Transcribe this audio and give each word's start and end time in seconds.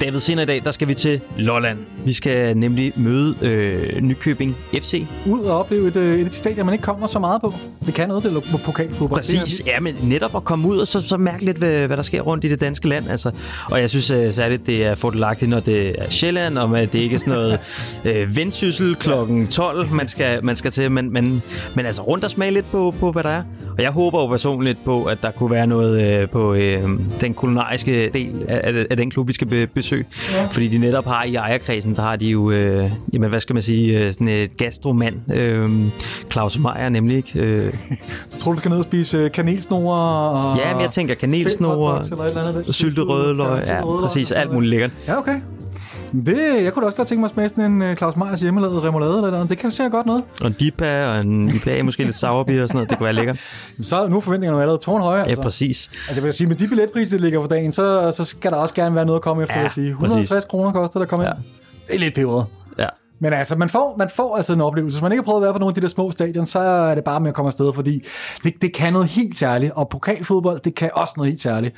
David, 0.00 0.20
senere 0.20 0.42
i 0.42 0.46
dag, 0.46 0.60
der 0.64 0.70
skal 0.70 0.88
vi 0.88 0.94
til 0.94 1.20
Lolland. 1.36 1.78
Vi 2.04 2.12
skal 2.12 2.56
nemlig 2.56 2.92
møde 2.96 3.34
øh, 3.42 4.02
Nykøbing 4.02 4.56
FC. 4.74 5.06
Ud 5.26 5.40
og 5.40 5.58
opleve 5.58 5.88
et, 5.88 5.96
øh, 5.96 6.18
et 6.18 6.24
af 6.24 6.30
de 6.30 6.36
stadier, 6.36 6.64
man 6.64 6.74
ikke 6.74 6.82
kommer 6.82 7.06
så 7.06 7.18
meget 7.18 7.40
på. 7.40 7.54
Det 7.86 7.94
kan 7.94 8.08
noget, 8.08 8.24
det 8.24 8.36
er 8.36 8.40
på 8.40 8.58
pokalfodbold. 8.64 9.18
Præcis, 9.18 9.62
ja, 9.66 9.80
men 9.80 9.94
netop 10.02 10.36
at 10.36 10.44
komme 10.44 10.68
ud 10.68 10.78
og 10.78 10.86
så, 10.86 11.00
så 11.00 11.16
mærke 11.16 11.44
lidt, 11.44 11.56
hvad, 11.56 11.86
hvad 11.86 11.96
der 11.96 12.02
sker 12.02 12.20
rundt 12.20 12.44
i 12.44 12.48
det 12.48 12.60
danske 12.60 12.88
land. 12.88 13.10
Altså. 13.10 13.30
Og 13.70 13.80
jeg 13.80 13.90
synes 13.90 14.10
uh, 14.10 14.30
særligt, 14.30 14.66
det 14.66 14.86
er 14.86 14.94
fordelagtigt, 14.94 15.48
når 15.48 15.60
det 15.60 15.94
er 15.98 16.10
Sjælland, 16.10 16.58
og 16.58 16.80
at 16.80 16.92
det 16.92 16.98
ikke 16.98 17.14
er 17.14 17.18
sådan 17.18 17.32
noget 17.32 17.58
øh, 18.04 18.36
vendsyssel 18.36 18.94
klokken 18.94 19.46
12, 19.46 19.90
man 19.90 20.08
skal, 20.08 20.44
man 20.44 20.56
skal 20.56 20.70
til. 20.70 20.92
Men, 20.92 21.12
men, 21.12 21.42
men 21.76 21.86
altså 21.86 22.02
rundt 22.02 22.24
og 22.24 22.30
smage 22.30 22.50
lidt 22.50 22.70
på, 22.70 22.94
på, 23.00 23.12
hvad 23.12 23.22
der 23.22 23.30
er. 23.30 23.42
Og 23.78 23.84
jeg 23.84 23.90
håber 23.90 24.20
jo 24.20 24.26
personligt 24.26 24.78
på, 24.84 25.04
at 25.04 25.22
der 25.22 25.30
kunne 25.30 25.50
være 25.50 25.66
noget 25.66 26.20
øh, 26.22 26.28
på 26.28 26.54
øh, 26.54 26.82
den 27.20 27.34
kulinariske 27.34 28.10
del 28.12 28.44
af, 28.48 28.86
af 28.90 28.96
den 28.96 29.10
klub, 29.10 29.28
vi 29.28 29.32
skal 29.32 29.46
be- 29.46 29.66
besøge. 29.88 30.04
Ja. 30.34 30.46
Fordi 30.46 30.68
de 30.68 30.78
netop 30.78 31.04
har 31.04 31.24
i 31.24 31.34
ejerkredsen, 31.34 31.96
der 31.96 32.02
har 32.02 32.16
de 32.16 32.26
jo, 32.26 32.50
øh, 32.50 32.90
jamen 33.12 33.30
hvad 33.30 33.40
skal 33.40 33.54
man 33.54 33.62
sige, 33.62 33.98
øh, 33.98 34.12
sådan 34.12 34.28
et 34.28 34.56
gastromand, 34.56 35.32
øh, 35.32 35.70
Claus 36.32 36.58
Meier 36.58 36.88
nemlig, 36.88 37.16
ikke? 37.16 37.38
Øh. 37.38 37.74
Så 38.30 38.38
tror 38.38 38.50
du, 38.50 38.56
du 38.56 38.58
skal 38.58 38.68
ned 38.68 38.78
og 38.78 38.84
spise 38.84 39.18
øh, 39.18 39.30
kanelsnore? 39.30 39.98
Og 40.30 40.58
ja, 40.58 40.72
men 40.72 40.82
jeg 40.82 40.90
tænker 40.90 41.14
kanelsnore, 41.14 42.04
syltet 42.72 43.08
rødløg, 43.08 43.66
ja, 43.66 44.00
præcis, 44.00 44.32
alt 44.32 44.52
muligt 44.52 44.70
lækkert. 44.70 44.90
Ja, 45.08 45.18
okay. 45.18 45.40
Det, 46.12 46.64
jeg 46.64 46.72
kunne 46.72 46.82
da 46.82 46.86
også 46.86 46.96
godt 46.96 47.08
tænke 47.08 47.20
mig 47.20 47.28
at 47.28 47.34
smage 47.34 47.48
sådan 47.48 47.72
en 47.72 47.82
uh, 47.82 47.96
Claus 47.96 48.16
Meyers 48.16 48.40
hjemmelavede 48.40 48.80
remoulade 48.80 49.16
eller 49.16 49.30
noget. 49.30 49.50
Det 49.50 49.58
kan 49.58 49.70
se 49.70 49.88
godt 49.88 50.06
noget. 50.06 50.24
Og 50.40 50.46
en 50.46 50.52
dipa 50.52 51.06
og 51.06 51.20
en 51.20 51.48
IPA, 51.48 51.82
måske 51.82 52.04
lidt 52.04 52.16
sourbeer 52.16 52.62
og 52.62 52.68
sådan 52.68 52.76
noget. 52.76 52.90
Det 52.90 52.98
kunne 52.98 53.04
være 53.04 53.14
lækkert. 53.14 53.40
Så 53.82 54.08
nu 54.08 54.16
er 54.16 54.20
forventningerne 54.20 54.62
allerede 54.62 54.82
tårnhøje. 54.82 55.22
Altså. 55.24 55.40
Ja, 55.40 55.42
præcis. 55.42 55.90
Altså 55.92 56.14
jeg 56.14 56.24
vil 56.24 56.32
sige, 56.32 56.48
med 56.48 56.56
de 56.56 56.68
billetpriser, 56.68 57.16
der 57.16 57.24
ligger 57.24 57.40
for 57.40 57.48
dagen, 57.48 57.72
så, 57.72 58.12
så 58.16 58.24
skal 58.24 58.50
der 58.50 58.56
også 58.56 58.74
gerne 58.74 58.94
være 58.94 59.04
noget 59.06 59.18
at 59.18 59.22
komme 59.22 59.42
efter, 59.42 59.56
ja, 59.56 59.62
jeg 59.62 59.70
sige. 59.70 59.88
150 59.88 60.44
kroner 60.44 60.72
koster 60.72 61.00
det 61.00 61.04
at 61.04 61.10
komme 61.10 61.26
ja. 61.26 61.32
ind. 61.32 61.38
Det 61.86 61.94
er 61.94 61.98
lidt 61.98 62.14
peberet. 62.14 62.46
Ja. 62.78 62.86
Men 63.20 63.32
altså, 63.32 63.56
man 63.56 63.68
får, 63.68 63.94
man 63.98 64.08
får 64.16 64.36
altså 64.36 64.52
en 64.52 64.60
oplevelse. 64.60 64.96
Hvis 64.96 65.02
man 65.02 65.12
ikke 65.12 65.20
har 65.20 65.24
prøvet 65.24 65.38
at 65.38 65.42
være 65.42 65.52
på 65.52 65.58
nogle 65.58 65.70
af 65.70 65.74
de 65.74 65.80
der 65.80 65.88
små 65.88 66.10
stadion, 66.10 66.46
så 66.46 66.58
er 66.58 66.94
det 66.94 67.04
bare 67.04 67.20
med 67.20 67.28
at 67.28 67.34
komme 67.34 67.46
afsted, 67.46 67.72
fordi 67.72 68.04
det, 68.44 68.54
det 68.62 68.74
kan 68.74 68.92
noget 68.92 69.08
helt 69.08 69.38
særligt. 69.38 69.72
Og 69.72 69.88
pokalfodbold, 69.88 70.60
det 70.60 70.74
kan 70.74 70.90
også 70.94 71.14
noget 71.16 71.30
helt 71.32 71.40
særligt. 71.40 71.74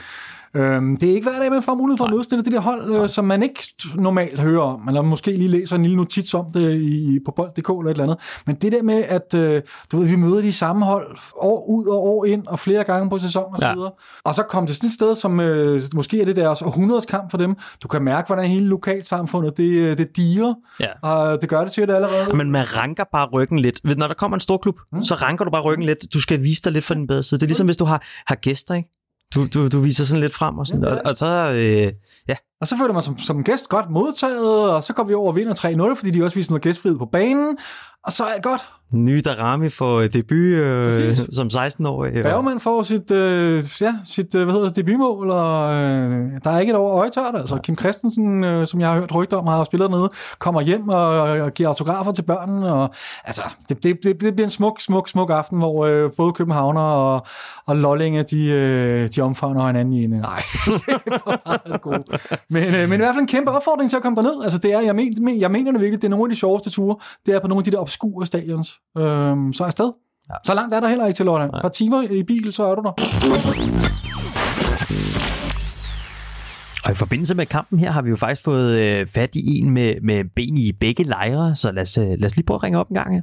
Øhm, 0.54 0.96
det 0.96 1.10
er 1.10 1.14
ikke 1.14 1.30
hver 1.30 1.40
dag, 1.40 1.50
man 1.50 1.62
får 1.62 1.74
mulighed 1.74 1.98
for 1.98 2.04
at 2.04 2.10
møde 2.10 2.42
det 2.42 2.52
der 2.52 2.60
hold, 2.60 2.94
øh, 2.94 3.08
som 3.08 3.24
man 3.24 3.42
ikke 3.42 3.62
normalt 3.94 4.40
hører 4.40 4.62
om, 4.62 4.88
eller 4.88 5.02
måske 5.02 5.32
lige 5.32 5.48
læser 5.48 5.76
en 5.76 5.82
lille 5.82 5.96
notits 5.96 6.34
om 6.34 6.46
det 6.54 6.80
i, 6.80 7.18
på 7.24 7.32
bold.dk 7.36 7.68
eller 7.68 7.82
et 7.84 7.90
eller 7.90 8.04
andet. 8.04 8.18
Men 8.46 8.56
det 8.56 8.72
der 8.72 8.82
med, 8.82 9.04
at 9.08 9.34
øh, 9.34 9.62
du 9.92 9.98
ved, 9.98 10.08
vi 10.08 10.16
møder 10.16 10.40
de 10.42 10.52
samme 10.52 10.84
hold 10.84 11.18
år 11.36 11.66
ud 11.68 11.86
og 11.86 12.06
år 12.06 12.24
ind, 12.24 12.46
og 12.46 12.58
flere 12.58 12.84
gange 12.84 13.10
på 13.10 13.18
sæsonen 13.18 13.52
og 13.52 13.58
så 13.58 13.72
videre. 13.74 13.90
Ja. 14.24 14.30
Og 14.30 14.34
så 14.34 14.42
kom 14.42 14.66
det 14.66 14.76
sådan 14.76 14.86
et 14.86 14.92
sted, 14.92 15.16
som 15.16 15.40
øh, 15.40 15.82
måske 15.94 16.20
er 16.20 16.24
det 16.24 16.36
deres 16.36 16.62
århundredes 16.62 17.06
kamp 17.06 17.30
for 17.30 17.38
dem. 17.38 17.56
Du 17.82 17.88
kan 17.88 18.02
mærke, 18.02 18.26
hvordan 18.26 18.50
hele 18.50 18.66
lokalsamfundet, 18.66 19.56
det, 19.56 19.68
øh, 19.68 19.98
det 19.98 20.16
diger, 20.16 20.54
ja. 20.80 20.86
og 21.02 21.40
det 21.40 21.48
gør 21.48 21.62
det 21.62 21.72
sikkert 21.72 21.96
allerede. 21.96 22.36
Men 22.36 22.50
man 22.50 22.76
ranker 22.76 23.04
bare 23.12 23.28
ryggen 23.32 23.58
lidt. 23.58 23.98
Når 23.98 24.06
der 24.06 24.14
kommer 24.14 24.36
en 24.36 24.40
stor 24.40 24.56
klub, 24.56 24.78
hmm. 24.92 25.02
så 25.02 25.14
ranker 25.14 25.44
du 25.44 25.50
bare 25.50 25.62
ryggen 25.62 25.86
lidt. 25.86 26.14
Du 26.14 26.20
skal 26.20 26.42
vise 26.42 26.62
dig 26.62 26.72
lidt 26.72 26.84
for 26.84 26.94
den 26.94 27.06
bedre 27.06 27.22
side. 27.22 27.40
Det 27.40 27.46
er 27.46 27.48
ligesom, 27.48 27.66
hvis 27.66 27.76
du 27.76 27.84
har, 27.84 28.02
har 28.26 28.34
gæster, 28.34 28.74
ikke? 28.74 28.99
Du, 29.34 29.46
du, 29.54 29.68
du 29.68 29.80
viser 29.80 30.04
sådan 30.04 30.20
lidt 30.20 30.34
frem 30.34 30.58
og 30.58 30.66
sådan, 30.66 30.84
ja, 30.84 30.94
og, 30.94 31.00
og 31.04 31.16
så, 31.16 31.52
øh, 31.52 31.92
ja. 32.28 32.36
Og 32.60 32.66
så 32.66 32.76
føler 32.78 32.92
man 32.92 33.02
som, 33.02 33.18
som 33.18 33.44
gæst 33.44 33.68
godt 33.68 33.90
modtaget, 33.90 34.70
og 34.70 34.82
så 34.82 34.92
går 34.92 35.04
vi 35.04 35.14
over 35.14 35.28
og 35.28 35.36
vinder 35.36 35.54
3-0, 35.54 35.94
fordi 35.94 36.10
de 36.10 36.24
også 36.24 36.36
viser 36.36 36.52
noget 36.52 36.62
gæstfrihed 36.62 36.98
på 36.98 37.06
banen, 37.12 37.58
og 38.04 38.12
så 38.12 38.24
er 38.24 38.34
det 38.34 38.42
godt. 38.42 38.62
Ny 38.92 39.20
Darami 39.24 39.68
får 39.68 40.00
debut 40.00 40.38
øh, 40.38 41.14
som 41.14 41.46
16-årig. 41.46 42.22
Bergman 42.22 42.60
får 42.60 42.82
sit, 42.82 43.10
øh, 43.10 43.64
ja, 43.80 43.94
sit 44.04 44.34
øh, 44.34 44.44
hvad 44.44 44.54
hedder 44.54 44.68
det, 44.68 44.76
debutmål, 44.76 45.30
og 45.30 45.74
øh, 45.74 46.30
der 46.44 46.50
er 46.50 46.58
ikke 46.58 46.70
et 46.70 46.76
år 46.76 46.98
øjetørt. 46.98 47.34
Altså, 47.34 47.56
Kim 47.56 47.78
Christensen, 47.78 48.44
øh, 48.44 48.66
som 48.66 48.80
jeg 48.80 48.88
har 48.88 48.98
hørt 48.98 49.14
rygter 49.14 49.36
om, 49.36 49.46
har 49.46 49.64
spillet 49.64 49.90
nede, 49.90 50.10
kommer 50.38 50.60
hjem 50.60 50.88
og, 50.88 51.08
og 51.20 51.54
giver 51.54 51.68
autografer 51.68 52.12
til 52.12 52.22
børnene. 52.22 52.72
Og, 52.72 52.90
altså, 53.24 53.42
det, 53.68 53.84
det, 53.84 53.98
det, 54.04 54.20
det 54.20 54.34
bliver 54.34 54.46
en 54.46 54.50
smuk, 54.50 54.80
smuk, 54.80 55.08
smuk 55.08 55.30
aften, 55.30 55.58
hvor 55.58 55.86
øh, 55.86 56.10
både 56.16 56.32
Københavner 56.32 56.80
og, 56.80 57.26
og 57.66 57.76
Lollinge, 57.76 58.22
de, 58.22 58.48
øh, 58.48 59.08
de 59.16 59.20
omfavner 59.20 59.66
hinanden 59.66 59.94
i 59.94 60.04
en... 60.04 60.10
Nej. 60.10 60.42
Men, 62.50 62.74
øh, 62.74 62.88
men 62.88 62.92
i 62.92 62.96
hvert 62.96 63.14
fald 63.14 63.20
en 63.20 63.26
kæmpe 63.26 63.50
opfordring 63.50 63.90
til 63.90 63.96
at 63.96 64.02
komme 64.02 64.16
derned. 64.16 64.42
Altså, 64.42 64.58
det 64.58 64.72
er, 64.72 64.80
jeg, 64.80 64.94
men, 64.94 65.40
jeg 65.40 65.50
mener 65.50 65.72
det 65.72 65.80
virkelig, 65.80 66.02
det 66.02 66.08
er 66.08 66.10
nogle 66.10 66.24
af 66.24 66.30
de 66.30 66.36
sjoveste 66.36 66.70
ture. 66.70 66.96
Det 67.26 67.34
er 67.34 67.40
på 67.40 67.48
nogle 67.48 67.60
af 67.60 67.64
de 67.64 67.70
der 67.70 67.78
obskure 67.90 68.26
stadions. 68.26 68.80
Øhm, 68.98 69.52
så 69.52 69.64
afsted. 69.64 69.92
Ja. 70.28 70.34
Så 70.44 70.54
langt 70.54 70.74
er 70.74 70.80
der 70.80 70.88
heller 70.88 71.06
ikke 71.06 71.16
til 71.16 71.26
Lolland. 71.26 71.50
Et 71.54 71.62
par 71.62 71.68
timer 71.68 72.02
i 72.02 72.22
bil, 72.22 72.52
så 72.52 72.64
er 72.64 72.74
du 72.74 72.82
der. 72.82 72.92
Og 76.84 76.90
i 76.90 76.94
forbindelse 76.94 77.34
med 77.34 77.46
kampen 77.46 77.78
her 77.78 77.90
har 77.90 78.02
vi 78.02 78.10
jo 78.10 78.16
faktisk 78.16 78.44
fået 78.44 78.78
øh, 78.78 79.06
fat 79.06 79.34
i 79.34 79.58
en 79.58 79.70
med, 79.70 79.94
med 80.02 80.24
ben 80.36 80.58
i 80.58 80.72
begge 80.72 81.04
lejre, 81.04 81.54
så 81.54 81.72
lad 81.72 81.82
os, 81.82 81.98
øh, 81.98 82.08
lad 82.08 82.24
os 82.24 82.36
lige 82.36 82.46
prøve 82.46 82.56
at 82.56 82.62
ringe 82.62 82.78
op 82.78 82.88
en 82.88 82.94
gang 82.94 83.14
her. 83.14 83.22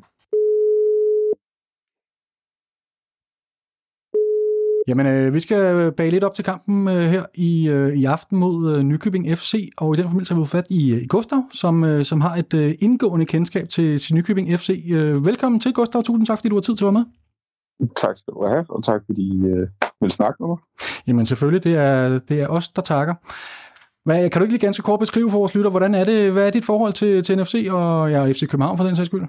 Jamen, 4.88 5.06
øh, 5.06 5.34
vi 5.34 5.40
skal 5.40 5.92
bage 5.92 6.10
lidt 6.10 6.24
op 6.24 6.34
til 6.34 6.46
kampen 6.46 6.88
øh, 6.88 7.02
her 7.02 7.26
i, 7.34 7.70
øh, 7.70 7.94
i 7.94 8.06
aften 8.06 8.38
mod 8.38 8.76
øh, 8.76 8.84
Nykøbing 8.84 9.38
FC, 9.38 9.70
og 9.78 9.94
i 9.94 9.98
den 9.98 10.06
forbindelse 10.06 10.34
har 10.34 10.42
vi 10.42 10.48
fat 10.48 10.68
i, 10.70 10.94
øh, 10.94 11.02
i 11.02 11.08
Gustav, 11.08 11.44
som, 11.54 11.84
øh, 11.84 12.06
som 12.06 12.22
har 12.22 12.36
et 12.36 12.54
øh, 12.54 12.76
indgående 12.80 13.26
kendskab 13.26 13.70
til, 13.70 13.98
til 13.98 14.16
Nykøbing 14.16 14.60
FC. 14.60 14.86
Øh, 14.90 15.26
velkommen 15.26 15.60
til, 15.60 15.74
Gustav. 15.74 16.04
Tusind 16.04 16.26
tak, 16.26 16.38
fordi 16.38 16.50
du 16.50 16.56
har 16.56 16.62
tid 16.62 16.76
til 16.76 16.86
at 16.86 16.94
være 16.94 17.04
med. 17.04 17.06
Tak 17.96 18.18
skal 18.18 18.34
du 18.34 18.46
have, 18.46 18.66
og 18.70 18.84
tak 18.84 19.02
fordi 19.06 19.46
øh, 19.46 19.68
vil 20.02 20.12
snakke 20.12 20.38
med 20.40 20.48
mig. 20.48 20.58
Jamen 21.08 21.26
selvfølgelig, 21.26 21.64
det 21.64 21.76
er, 21.76 22.20
det 22.20 22.42
er 22.42 22.48
os, 22.48 22.70
der 22.70 22.82
takker. 22.82 23.14
Hvad, 24.06 24.30
kan 24.30 24.40
du 24.40 24.44
ikke 24.44 24.54
lige 24.54 24.66
ganske 24.66 24.84
kort 24.84 25.00
beskrive 25.00 25.32
for 25.32 25.38
vores 25.38 25.56
lytter, 25.56 25.70
hvordan 25.70 25.96
er 25.96 26.04
det, 26.04 26.32
hvad 26.32 26.48
er 26.48 26.52
dit 26.52 26.66
forhold 26.66 26.94
til, 26.94 27.24
til 27.24 27.38
NFC 27.38 27.68
og 27.72 28.12
ja, 28.12 28.32
FC 28.32 28.48
København 28.50 28.78
for 28.78 28.86
den 28.86 28.96
sags 28.96 29.08
skyld? 29.08 29.24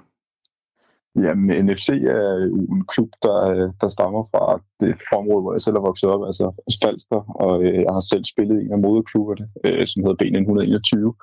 Jamen, 1.15 1.65
NFC 1.65 1.89
er 1.89 2.45
jo 2.45 2.55
en 2.75 2.85
klub, 2.93 3.09
der, 3.21 3.37
øh, 3.53 3.69
der 3.81 3.89
stammer 3.89 4.23
fra 4.31 4.61
det 4.79 4.95
område, 5.19 5.41
hvor 5.41 5.53
jeg 5.53 5.61
selv 5.61 5.75
er 5.75 5.87
vokset 5.89 6.09
op, 6.09 6.23
altså 6.29 6.45
Falster, 6.83 7.21
og 7.45 7.63
øh, 7.63 7.73
jeg 7.85 7.93
har 7.97 8.05
selv 8.11 8.23
spillet 8.23 8.61
i 8.61 8.65
en 8.65 8.73
af 8.77 8.79
moderklubberne, 8.79 9.45
øh, 9.65 9.87
som 9.87 10.03
hedder 10.03 10.19
BN 10.21 10.35
121. 10.35 11.13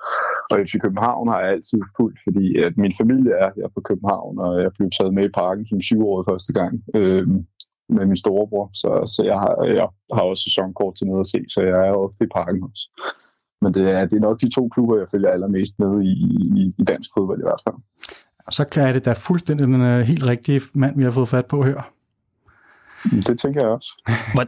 Og 0.51 0.55
FC 0.65 0.73
København 0.83 1.27
har 1.27 1.39
jeg 1.41 1.51
altid 1.51 1.81
fulgt, 1.97 2.19
fordi 2.25 2.45
at 2.65 2.73
min 2.77 2.93
familie 3.01 3.33
er 3.43 3.49
her 3.55 3.67
fra 3.73 3.81
København, 3.89 4.39
og 4.39 4.61
jeg 4.63 4.71
blev 4.77 4.89
taget 4.89 5.13
med 5.13 5.25
i 5.25 5.37
parken 5.41 5.65
som 5.67 5.81
syvårig 5.81 6.25
første 6.29 6.53
gang 6.59 6.73
øh, 6.95 7.27
med 7.95 8.05
min 8.05 8.21
storebror, 8.23 8.69
så, 8.81 8.89
så 9.15 9.21
jeg, 9.31 9.39
har, 9.43 9.53
jeg 9.79 9.87
har 10.17 10.23
også 10.31 10.43
sæsonkort 10.43 10.95
til 10.95 11.07
noget 11.07 11.23
at 11.25 11.31
se, 11.33 11.39
så 11.53 11.59
jeg 11.61 11.87
er 11.87 11.93
ofte 12.05 12.23
i 12.25 12.33
parken 12.37 12.63
også. 12.69 12.85
Men 13.61 13.73
det 13.73 13.83
er, 13.95 14.05
det 14.05 14.15
er 14.17 14.27
nok 14.27 14.41
de 14.41 14.49
to 14.49 14.63
klubber, 14.73 14.97
jeg 14.97 15.11
følger 15.11 15.29
allermest 15.29 15.73
med 15.79 15.91
i, 16.11 16.13
i, 16.59 16.73
i 16.81 16.83
dansk 16.83 17.09
fodbold 17.13 17.39
i 17.39 17.47
hvert 17.49 17.63
fald 17.65 17.79
så 18.51 18.65
kan 18.65 18.93
det 18.93 19.05
da 19.05 19.13
fuldstændig 19.13 19.67
den 19.67 19.81
øh, 19.81 19.99
helt 19.99 20.23
rigtige 20.23 20.61
mand, 20.73 20.97
vi 20.97 21.03
har 21.03 21.11
fået 21.11 21.29
fat 21.29 21.45
på 21.45 21.63
her. 21.63 21.91
Det 23.03 23.39
tænker 23.39 23.61
jeg 23.61 23.69
også. 23.69 23.93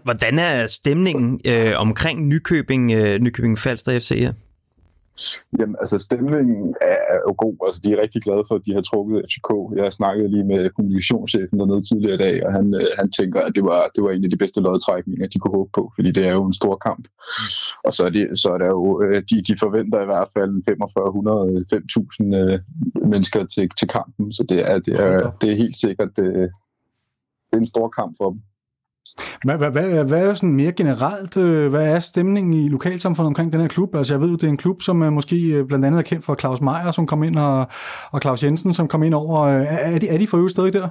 Hvordan 0.03 0.39
er 0.39 0.67
stemningen 0.67 1.41
øh, 1.45 1.73
omkring 1.79 2.27
Nykøbing, 2.27 2.91
øh, 2.91 3.19
Nykøbing 3.19 3.59
Falster 3.59 3.99
FC 3.99 4.09
her? 4.09 4.33
Jamen, 5.59 5.75
altså 5.79 5.97
stemningen 5.97 6.75
er 6.81 7.17
jo 7.27 7.33
god. 7.37 7.55
Altså, 7.65 7.81
de 7.83 7.93
er 7.93 8.01
rigtig 8.01 8.21
glade 8.21 8.43
for, 8.47 8.55
at 8.55 8.65
de 8.65 8.73
har 8.73 8.81
trukket 8.81 9.25
FCK. 9.29 9.49
Jeg 9.75 9.93
snakkede 9.93 10.29
lige 10.35 10.43
med 10.43 10.69
kommunikationschefen 10.69 11.59
dernede 11.59 11.83
tidligere 11.89 12.16
i 12.16 12.23
dag, 12.25 12.35
og 12.45 12.51
han, 12.57 12.66
øh, 12.73 12.87
han 12.99 13.11
tænker, 13.11 13.41
at 13.41 13.55
det 13.55 13.63
var, 13.63 13.81
det 13.95 14.03
var 14.03 14.11
en 14.11 14.23
af 14.23 14.29
de 14.29 14.41
bedste 14.43 14.61
lodtrækninger, 14.61 15.27
de 15.27 15.39
kunne 15.39 15.57
håbe 15.57 15.71
på, 15.73 15.91
fordi 15.95 16.11
det 16.11 16.23
er 16.27 16.33
jo 16.39 16.45
en 16.45 16.59
stor 16.61 16.75
kamp. 16.87 17.03
Mm. 17.07 17.79
Og 17.85 17.91
så 17.93 18.01
er, 18.07 18.11
det, 18.17 18.39
så 18.41 18.47
er 18.53 18.57
der 18.63 18.69
jo, 18.77 19.01
øh, 19.03 19.23
de, 19.29 19.35
de 19.49 19.55
forventer 19.63 19.99
i 20.01 20.09
hvert 20.11 20.29
fald 20.35 20.53
4500-5000 20.69 22.35
øh, 22.41 22.59
mennesker 23.03 23.45
til, 23.45 23.69
til 23.79 23.87
kampen, 23.87 24.33
så 24.33 24.45
det 24.49 24.71
er, 24.71 24.79
det 24.79 24.93
er, 24.99 25.31
det 25.31 25.51
er 25.51 25.55
helt 25.55 25.75
sikkert, 25.75 26.09
det, 26.15 26.25
det 26.25 27.53
er 27.53 27.57
en 27.57 27.67
stor 27.67 27.89
kamp 27.89 28.15
for 28.17 28.29
dem. 28.29 28.41
Hvad, 29.43 29.57
hvad, 29.57 29.71
hvad, 29.71 30.05
hvad 30.05 30.27
er 30.27 30.33
sådan 30.33 30.55
mere 30.55 30.71
generelt, 30.71 31.37
øh, 31.37 31.69
hvad 31.69 31.96
er 31.96 31.99
stemningen 31.99 32.53
i 32.53 32.69
lokalsamfundet 32.69 33.28
omkring 33.28 33.53
den 33.53 33.61
her 33.61 33.67
klub? 33.67 33.96
Altså 33.96 34.13
jeg 34.13 34.22
ved, 34.22 34.31
det 34.31 34.43
er 34.43 34.47
en 34.47 34.57
klub, 34.57 34.81
som 34.81 35.01
er 35.01 35.09
måske 35.09 35.35
øh, 35.35 35.67
blandt 35.67 35.85
andet 35.85 35.99
er 35.99 36.03
kendt 36.03 36.25
for 36.25 36.35
Claus 36.35 36.61
Meier, 36.61 36.91
som 36.91 37.07
kom 37.07 37.23
ind, 37.23 37.35
og, 37.35 37.67
og 38.11 38.22
Claus 38.22 38.43
Jensen, 38.43 38.73
som 38.73 38.87
kom 38.87 39.03
ind 39.03 39.13
over. 39.13 39.47
Er, 39.47 39.93
er, 39.93 39.99
de, 39.99 40.07
er 40.07 40.17
de 40.17 40.28
for 40.28 40.37
øvrigt 40.37 40.52
stadig 40.52 40.73
der? 40.73 40.90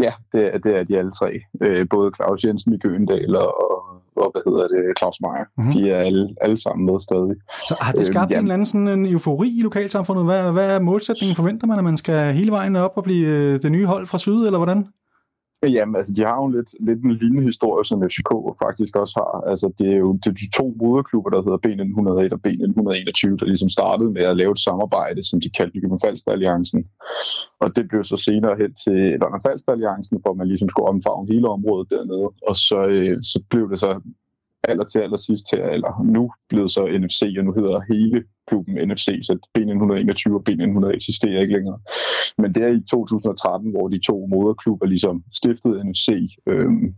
Ja, 0.00 0.12
det 0.32 0.54
er, 0.54 0.58
det 0.58 0.76
er 0.76 0.84
de 0.84 0.98
alle 0.98 1.12
tre. 1.12 1.40
Både 1.90 2.10
Claus 2.16 2.44
Jensen 2.44 2.72
i 2.72 2.78
Gøendal 2.78 3.36
og, 3.36 3.75
og 4.16 4.30
hvad 4.32 4.42
hedder 4.46 4.68
det, 4.68 4.98
Claus 4.98 5.18
Meier. 5.20 5.44
Mm-hmm. 5.56 5.72
De 5.72 5.90
er 5.90 5.98
alle, 6.08 6.28
alle 6.40 6.62
sammen 6.62 6.86
med 6.86 7.00
stadig. 7.00 7.34
Så 7.68 7.74
har 7.80 7.92
det 7.92 8.06
skabt 8.06 8.32
øh, 8.32 8.38
en 8.38 8.44
eller 8.44 8.54
anden 8.54 8.66
sådan 8.66 8.88
en 8.88 9.06
eufori 9.06 9.48
i 9.58 9.62
lokalsamfundet? 9.62 10.24
Hvad, 10.24 10.52
hvad 10.52 10.70
er 10.70 10.80
målsætningen? 10.80 11.36
Forventer 11.36 11.66
man, 11.66 11.78
at 11.78 11.84
man 11.84 11.96
skal 11.96 12.34
hele 12.34 12.50
vejen 12.50 12.76
op 12.76 12.92
og 12.96 13.04
blive 13.04 13.58
det 13.58 13.72
nye 13.72 13.86
hold 13.86 14.06
fra 14.06 14.18
syd, 14.18 14.40
eller 14.46 14.58
hvordan? 14.58 14.86
Jamen, 15.62 15.96
altså, 15.96 16.12
de 16.16 16.22
har 16.22 16.36
jo 16.42 16.48
lidt, 16.48 16.70
lidt 16.80 17.02
en 17.04 17.12
lignende 17.12 17.42
historie, 17.42 17.84
som 17.84 18.02
FCK 18.02 18.30
faktisk 18.64 18.96
også 18.96 19.14
har. 19.20 19.50
Altså, 19.50 19.72
det 19.78 19.88
er 19.92 19.96
jo 19.96 20.12
det 20.12 20.26
er 20.26 20.38
de 20.42 20.50
to 20.58 20.74
moderklubber, 20.82 21.30
der 21.30 21.42
hedder 21.46 21.60
B101 21.66 22.32
og 22.36 22.40
B121, 22.46 23.36
der 23.40 23.46
ligesom 23.52 23.68
startede 23.68 24.10
med 24.10 24.22
at 24.22 24.36
lave 24.36 24.52
et 24.52 24.60
samarbejde, 24.60 25.28
som 25.28 25.40
de 25.40 25.50
kaldte 25.50 25.78
Jylland 25.78 26.00
Falster 26.04 26.32
Alliancen. 26.32 26.80
Og 27.60 27.76
det 27.76 27.88
blev 27.88 28.04
så 28.04 28.16
senere 28.16 28.56
hen 28.60 28.72
til 28.84 28.98
London 29.20 29.42
Falster 29.46 29.72
Alliancen, 29.72 30.18
hvor 30.22 30.34
man 30.34 30.48
ligesom 30.48 30.68
skulle 30.68 30.88
omfavne 30.88 31.32
hele 31.32 31.48
området 31.48 31.90
dernede. 31.90 32.28
Og 32.48 32.56
så, 32.56 32.78
øh, 32.94 33.16
så 33.22 33.38
blev 33.50 33.70
det 33.70 33.78
så 33.78 33.90
aller 34.64 34.84
til 34.84 35.00
allersidst 35.00 35.46
her, 35.52 35.64
eller 35.64 36.02
nu 36.04 36.32
blevet 36.48 36.70
så 36.70 36.98
NFC, 37.00 37.22
og 37.38 37.44
nu 37.44 37.52
hedder 37.52 37.80
hele 37.92 38.24
klubben 38.48 38.74
NFC, 38.88 39.08
så 39.22 39.32
B121 39.58 40.34
og 40.34 40.44
B100 40.48 40.96
eksisterer 40.96 41.40
ikke 41.40 41.54
længere. 41.54 41.78
Men 42.38 42.54
det 42.54 42.62
er 42.62 42.68
i 42.68 42.82
2013, 42.90 43.70
hvor 43.70 43.88
de 43.88 43.98
to 43.98 44.26
moderklubber 44.26 44.86
ligesom 44.86 45.24
stiftede 45.32 45.90
NFC. 45.90 46.08
Øhm, 46.46 46.94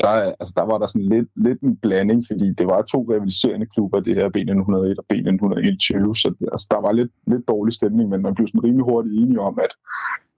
der, 0.00 0.10
altså, 0.40 0.54
der 0.56 0.64
var 0.70 0.78
der 0.78 0.86
sådan 0.86 1.08
lidt, 1.08 1.28
lidt 1.46 1.60
en 1.60 1.76
blanding, 1.76 2.24
fordi 2.30 2.52
det 2.58 2.66
var 2.66 2.82
to 2.82 3.00
rivaliserende 3.12 3.66
klubber, 3.66 4.00
det 4.00 4.14
her 4.14 4.28
B901 4.36 4.94
og 5.00 5.06
B921, 5.12 6.14
så 6.22 6.28
altså, 6.52 6.66
der 6.70 6.80
var 6.80 6.92
lidt, 6.92 7.12
lidt 7.26 7.48
dårlig 7.48 7.72
stemning, 7.74 8.08
men 8.08 8.22
man 8.22 8.34
blev 8.34 8.46
sådan 8.48 8.64
rimelig 8.64 8.84
hurtigt 8.84 9.14
enige 9.14 9.40
om, 9.40 9.58
at, 9.64 9.72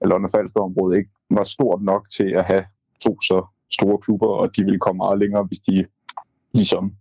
at 0.01 0.09
London 0.09 0.31
Falster-området 0.35 0.97
ikke 0.97 1.11
var 1.29 1.43
stort 1.43 1.81
nok 1.81 2.03
til 2.17 2.29
at 2.39 2.45
have 2.45 2.65
to 3.05 3.21
så 3.21 3.39
store 3.71 3.97
klubber, 3.97 4.27
og 4.27 4.55
de 4.55 4.63
ville 4.63 4.79
komme 4.79 4.97
meget 4.97 5.19
længere, 5.19 5.43
hvis 5.43 5.59
de 5.59 5.85
ligesom 6.53 6.93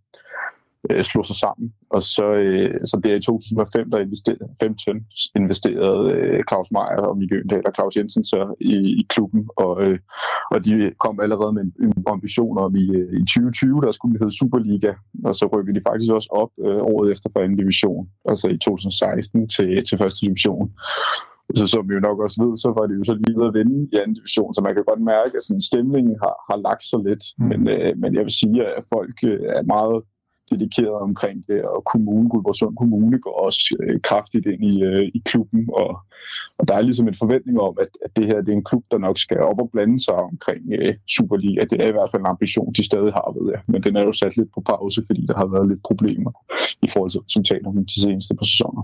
øh, 0.91 1.03
slog 1.03 1.27
sig 1.27 1.37
sammen. 1.37 1.73
Og 1.91 2.03
så, 2.03 2.25
øh, 2.25 2.75
så 2.85 3.01
det 3.03 3.13
er 3.13 3.17
i 3.17 3.21
2005, 3.21 3.91
der 3.91 3.99
investerede, 3.99 4.49
15 4.61 5.07
investerede 5.37 6.13
øh, 6.13 6.43
Claus 6.49 6.71
Meier 6.71 7.03
og 7.11 7.19
Mikke 7.19 7.37
Øndal 7.37 7.67
og 7.67 7.73
Claus 7.75 7.97
Jensen 7.97 8.25
så 8.25 8.55
i, 8.61 8.75
i 9.01 9.07
klubben, 9.09 9.49
og, 9.57 9.83
øh, 9.85 9.99
og 10.51 10.65
de 10.65 10.93
kom 11.05 11.21
allerede 11.21 11.53
med 11.53 11.63
en, 11.63 11.73
en 11.83 12.05
ambition 12.07 12.59
om 12.59 12.77
i, 12.77 12.87
øh, 13.01 13.13
i 13.21 13.23
2020, 13.25 13.81
der 13.81 13.91
skulle 13.91 14.19
hedde 14.21 14.39
Superliga, 14.39 14.93
og 15.25 15.35
så 15.35 15.47
rykkede 15.53 15.79
de 15.79 15.89
faktisk 15.89 16.13
også 16.13 16.29
op 16.31 16.51
øh, 16.67 16.81
året 16.93 17.13
efter 17.13 17.29
for 17.33 17.41
anden 17.41 17.59
division, 17.59 18.09
altså 18.25 18.49
i 18.49 18.59
2016 18.59 19.49
til, 19.49 19.85
til 19.87 19.99
første 19.99 20.27
division. 20.27 20.73
Så 21.55 21.67
som 21.67 21.89
vi 21.89 21.95
jo 21.95 22.01
nok 22.01 22.19
også 22.21 22.39
ved, 22.45 22.57
så 22.57 22.69
var 22.77 22.85
det 22.87 22.95
jo 22.99 23.05
så 23.05 23.15
lige 23.15 23.39
ved 23.39 23.47
at 23.51 23.55
vinde 23.59 23.89
i 23.93 23.97
anden 23.97 24.15
division, 24.15 24.55
så 24.55 24.61
man 24.67 24.75
kan 24.75 24.85
godt 24.91 25.03
mærke, 25.15 25.37
at 25.37 25.45
sådan, 25.45 25.69
stemningen 25.71 26.17
har, 26.23 26.35
har 26.49 26.59
lagt 26.67 26.85
sig 26.91 27.01
lidt. 27.09 27.25
Mm. 27.39 27.47
Men, 27.51 27.61
øh, 27.75 27.93
men 28.01 28.11
jeg 28.17 28.23
vil 28.27 28.39
sige, 28.43 28.59
at 28.79 28.85
folk 28.95 29.17
øh, 29.31 29.41
er 29.59 29.63
meget 29.77 29.99
dedikeret 30.51 31.01
omkring 31.09 31.39
det, 31.49 31.63
og 31.63 31.85
kommunen, 31.93 32.29
Guldborgsund 32.29 32.77
Kommune, 32.77 33.19
går 33.19 33.37
også 33.47 33.77
øh, 33.83 34.01
kraftigt 34.09 34.47
ind 34.47 34.65
i, 34.73 34.83
øh, 34.83 35.05
i 35.15 35.23
klubben, 35.25 35.69
og, 35.73 35.91
og 36.59 36.69
der 36.69 36.75
er 36.75 36.81
ligesom 36.81 37.09
en 37.09 37.23
forventning 37.23 37.61
om, 37.61 37.75
at, 37.81 37.93
at 38.05 38.11
det 38.17 38.27
her 38.27 38.41
det 38.41 38.53
er 38.53 38.57
en 38.57 38.65
klub, 38.71 38.85
der 38.91 38.99
nok 38.99 39.19
skal 39.19 39.41
op 39.41 39.61
og 39.61 39.71
blande 39.73 40.05
sig 40.05 40.15
omkring 40.15 40.63
øh, 40.79 40.95
Superliga. 41.17 41.65
Det 41.71 41.81
er 41.81 41.89
i 41.89 41.97
hvert 41.97 42.11
fald 42.11 42.23
en 42.23 42.35
ambition, 42.35 42.73
de 42.73 42.85
stadig 42.85 43.13
har, 43.13 43.29
ved 43.39 43.51
jeg. 43.53 43.61
Men 43.67 43.83
den 43.83 43.97
er 43.97 44.05
jo 44.05 44.13
sat 44.13 44.37
lidt 44.37 44.51
på 44.55 44.61
pause, 44.61 45.03
fordi 45.07 45.27
der 45.27 45.37
har 45.37 45.47
været 45.47 45.69
lidt 45.69 45.83
problemer 45.83 46.33
i 46.83 46.89
forhold 46.93 47.11
til 47.11 47.21
resultaterne 47.21 47.85
de 47.93 48.01
seneste 48.03 48.35
par 48.35 48.49
sæsoner. 48.53 48.83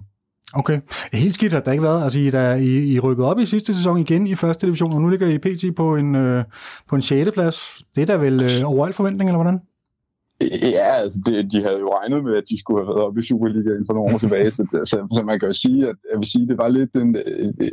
Okay. 0.55 0.81
Helt 1.13 1.35
skidt 1.35 1.53
har 1.53 1.61
der 1.61 1.73
ikke 1.73 1.85
været. 1.85 2.05
Altså, 2.05 2.19
I, 2.19 2.31
der, 2.31 2.55
I, 2.55 2.93
I 2.93 3.01
rykket 3.01 3.27
op 3.27 3.39
i 3.39 3.47
sidste 3.47 3.75
sæson 3.75 3.99
igen 3.99 4.27
i 4.27 4.35
første 4.35 4.67
division, 4.67 4.93
og 4.93 5.01
nu 5.01 5.09
ligger 5.09 5.27
I 5.29 5.39
PT 5.39 5.77
på 5.77 5.97
en, 5.97 6.15
øh, 6.15 6.45
på 6.89 6.97
en 6.97 7.03
6. 7.03 7.31
plads. 7.31 7.85
Det 7.95 8.03
er 8.03 8.07
da 8.07 8.17
vel 8.17 8.43
øh, 8.43 8.71
over 8.71 8.87
al 8.87 8.93
forventning, 8.93 9.31
eller 9.31 9.43
hvordan? 9.43 9.61
Ja, 10.63 10.89
altså 11.03 11.21
det, 11.27 11.53
de 11.53 11.63
havde 11.63 11.79
jo 11.79 11.89
regnet 11.99 12.25
med, 12.25 12.37
at 12.37 12.45
de 12.51 12.61
skulle 12.61 12.81
have 12.81 12.89
været 12.89 13.07
oppe 13.07 13.21
i 13.21 13.23
Superligaen 13.23 13.87
for 13.87 13.95
nogle 13.95 14.15
år 14.15 14.19
tilbage, 14.19 14.51
så, 14.51 14.63
så, 14.85 14.97
så 15.15 15.23
man 15.25 15.41
kan 15.41 15.49
jo 15.49 15.53
sige, 15.53 15.89
at 15.89 15.97
jeg 16.11 16.19
vil 16.19 16.31
sige, 16.33 16.49
det 16.49 16.59
var 16.59 16.69
lidt 16.69 16.95
en, 16.95 17.17
øh, 17.17 17.71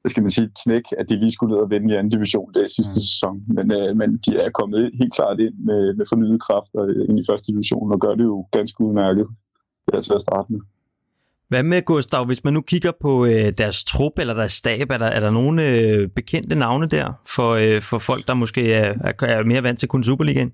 hvad 0.00 0.10
skal 0.10 0.22
man 0.22 0.30
sige, 0.30 0.50
knæk, 0.62 0.82
at 0.98 1.08
de 1.08 1.16
lige 1.16 1.32
skulle 1.32 1.52
ned 1.54 1.62
og 1.62 1.70
vinde 1.70 1.94
i 1.94 1.96
anden 1.96 2.14
division 2.16 2.52
det 2.54 2.70
sidste 2.70 2.98
mm. 2.98 3.06
sæson. 3.08 3.36
Men, 3.56 3.66
øh, 3.78 3.96
men 3.96 4.08
de 4.24 4.30
er 4.44 4.50
kommet 4.50 4.90
helt 5.00 5.14
klart 5.14 5.40
ind 5.40 5.54
med, 5.68 5.94
med 5.94 6.06
fornyet 6.08 6.40
kraft 6.46 6.70
og 6.74 6.84
ind 7.08 7.18
i 7.20 7.28
første 7.30 7.52
division, 7.52 7.92
og 7.92 8.00
gør 8.00 8.14
det 8.14 8.24
jo 8.24 8.46
ganske 8.52 8.80
udmærket 8.84 9.26
til 10.04 10.14
at 10.14 10.22
starte 10.26 10.52
med. 10.52 10.60
Hvad 11.48 11.62
med, 11.62 11.82
Gustav, 11.84 12.24
hvis 12.24 12.44
man 12.44 12.54
nu 12.54 12.60
kigger 12.60 12.92
på 13.00 13.26
øh, 13.26 13.52
deres 13.58 13.84
trup 13.84 14.12
eller 14.18 14.34
deres 14.34 14.52
stab, 14.52 14.90
er 14.90 14.98
der, 14.98 15.06
er 15.06 15.20
der 15.20 15.30
nogle 15.30 15.68
øh, 15.68 16.08
bekendte 16.08 16.54
navne 16.54 16.86
der 16.86 17.12
for, 17.26 17.50
øh, 17.54 17.82
for 17.82 17.98
folk, 17.98 18.26
der 18.26 18.34
måske 18.34 18.72
er, 18.72 19.14
er 19.20 19.44
mere 19.44 19.62
vant 19.62 19.78
til 19.78 19.88
kun 19.88 20.04
Superligaen? 20.04 20.52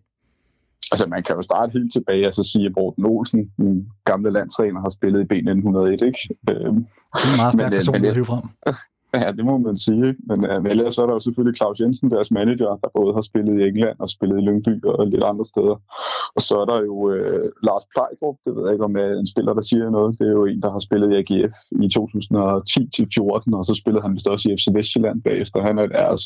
Altså, 0.93 1.07
man 1.07 1.23
kan 1.23 1.37
jo 1.37 1.43
starte 1.43 1.73
helt 1.73 1.93
tilbage 1.93 2.29
og 2.29 2.35
så 2.35 2.45
sige, 2.53 2.67
at 2.67 2.73
Morten 2.77 3.05
Olsen, 3.07 3.51
den 3.57 3.89
gamle 4.05 4.31
landstræner, 4.31 4.81
har 4.81 4.89
spillet 4.89 5.21
i 5.21 5.35
B1901, 5.35 6.07
ikke? 6.07 6.29
Øhm, 6.51 6.87
det 7.15 7.25
er 7.25 7.33
en 7.33 7.41
meget 7.43 7.55
stærk 7.55 7.73
øh, 7.73 7.79
person 7.79 8.05
at 8.05 8.15
hive 8.15 8.25
frem. 8.25 8.43
Ja, 9.23 9.29
det 9.37 9.45
må 9.45 9.59
man 9.59 9.77
sige. 9.77 10.09
Ikke? 10.09 10.21
Men, 10.29 10.39
uh, 10.51 10.71
ellers 10.71 10.95
så 10.95 11.03
er 11.03 11.07
der 11.07 11.15
jo 11.15 11.21
selvfølgelig 11.21 11.57
Claus 11.57 11.81
Jensen, 11.81 12.11
deres 12.11 12.31
manager, 12.31 12.71
der 12.83 12.89
både 12.99 13.15
har 13.15 13.21
spillet 13.21 13.61
i 13.61 13.69
England 13.69 13.97
og 13.99 14.09
spillet 14.09 14.37
i 14.39 14.45
Lyngby 14.47 14.85
og 14.85 15.07
lidt 15.07 15.25
andre 15.25 15.45
steder. 15.45 15.77
Og 16.37 16.41
så 16.47 16.55
er 16.63 16.67
der 16.73 16.79
jo 16.89 16.95
uh, 17.11 17.47
Lars 17.67 17.87
Plejdrup, 17.93 18.37
det 18.45 18.53
ved 18.57 18.63
jeg 18.65 18.73
ikke 18.73 18.85
om 18.85 18.97
er 18.97 19.11
en 19.23 19.33
spiller, 19.33 19.53
der 19.55 19.63
siger 19.71 19.91
noget. 19.91 20.19
Det 20.19 20.27
er 20.27 20.37
jo 20.41 20.45
en, 20.47 20.63
der 20.63 20.71
har 20.73 20.83
spillet 20.89 21.09
i 21.13 21.19
AGF 21.21 21.57
i 21.85 21.87
2010-14, 21.97 23.59
og 23.59 23.65
så 23.69 23.75
spillede 23.81 24.03
han 24.05 24.15
vist 24.15 24.29
også 24.29 24.45
i 24.49 24.57
FC 24.59 24.67
Vestjylland 24.77 25.23
bagefter. 25.23 25.67
Han 25.69 25.79
er 25.79 25.87
deres, 25.87 26.23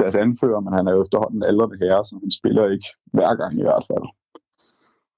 deres 0.00 0.16
anfører, 0.24 0.60
men 0.60 0.72
han 0.78 0.86
er 0.88 0.92
jo 0.92 1.02
efterhånden 1.02 1.42
aldrende 1.50 1.76
herre, 1.82 2.04
så 2.04 2.14
han 2.22 2.30
spiller 2.40 2.64
ikke 2.74 2.88
hver 3.16 3.32
gang 3.40 3.52
i 3.60 3.66
hvert 3.68 3.84
fald. 3.90 4.06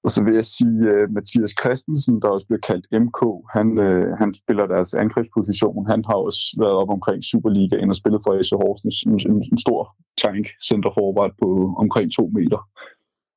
Og 0.05 0.11
så 0.11 0.25
vil 0.25 0.35
jeg 0.35 0.45
sige, 0.45 0.79
at 0.91 0.95
øh, 0.95 1.11
Mathias 1.17 1.55
Christensen, 1.61 2.23
der 2.23 2.29
også 2.29 2.47
bliver 2.47 2.65
kaldt 2.71 2.87
MK, 3.05 3.21
han, 3.56 3.69
uh, 3.87 4.09
han 4.21 4.31
spiller 4.35 4.67
deres 4.67 4.95
angrebsposition. 4.95 5.91
Han 5.93 6.05
har 6.09 6.19
også 6.29 6.43
været 6.62 6.77
op 6.83 6.91
omkring 6.97 7.25
Superligaen 7.25 7.91
og 7.91 7.97
spillet 7.97 8.21
for 8.25 8.33
AC 8.39 8.50
Horsens, 8.62 8.99
en, 9.03 9.12
en, 9.31 9.39
en 9.53 9.59
stor 9.67 9.81
tank 10.25 10.45
center 10.69 10.91
forward 10.99 11.33
på 11.43 11.49
omkring 11.83 12.12
to 12.19 12.25
meter. 12.39 12.61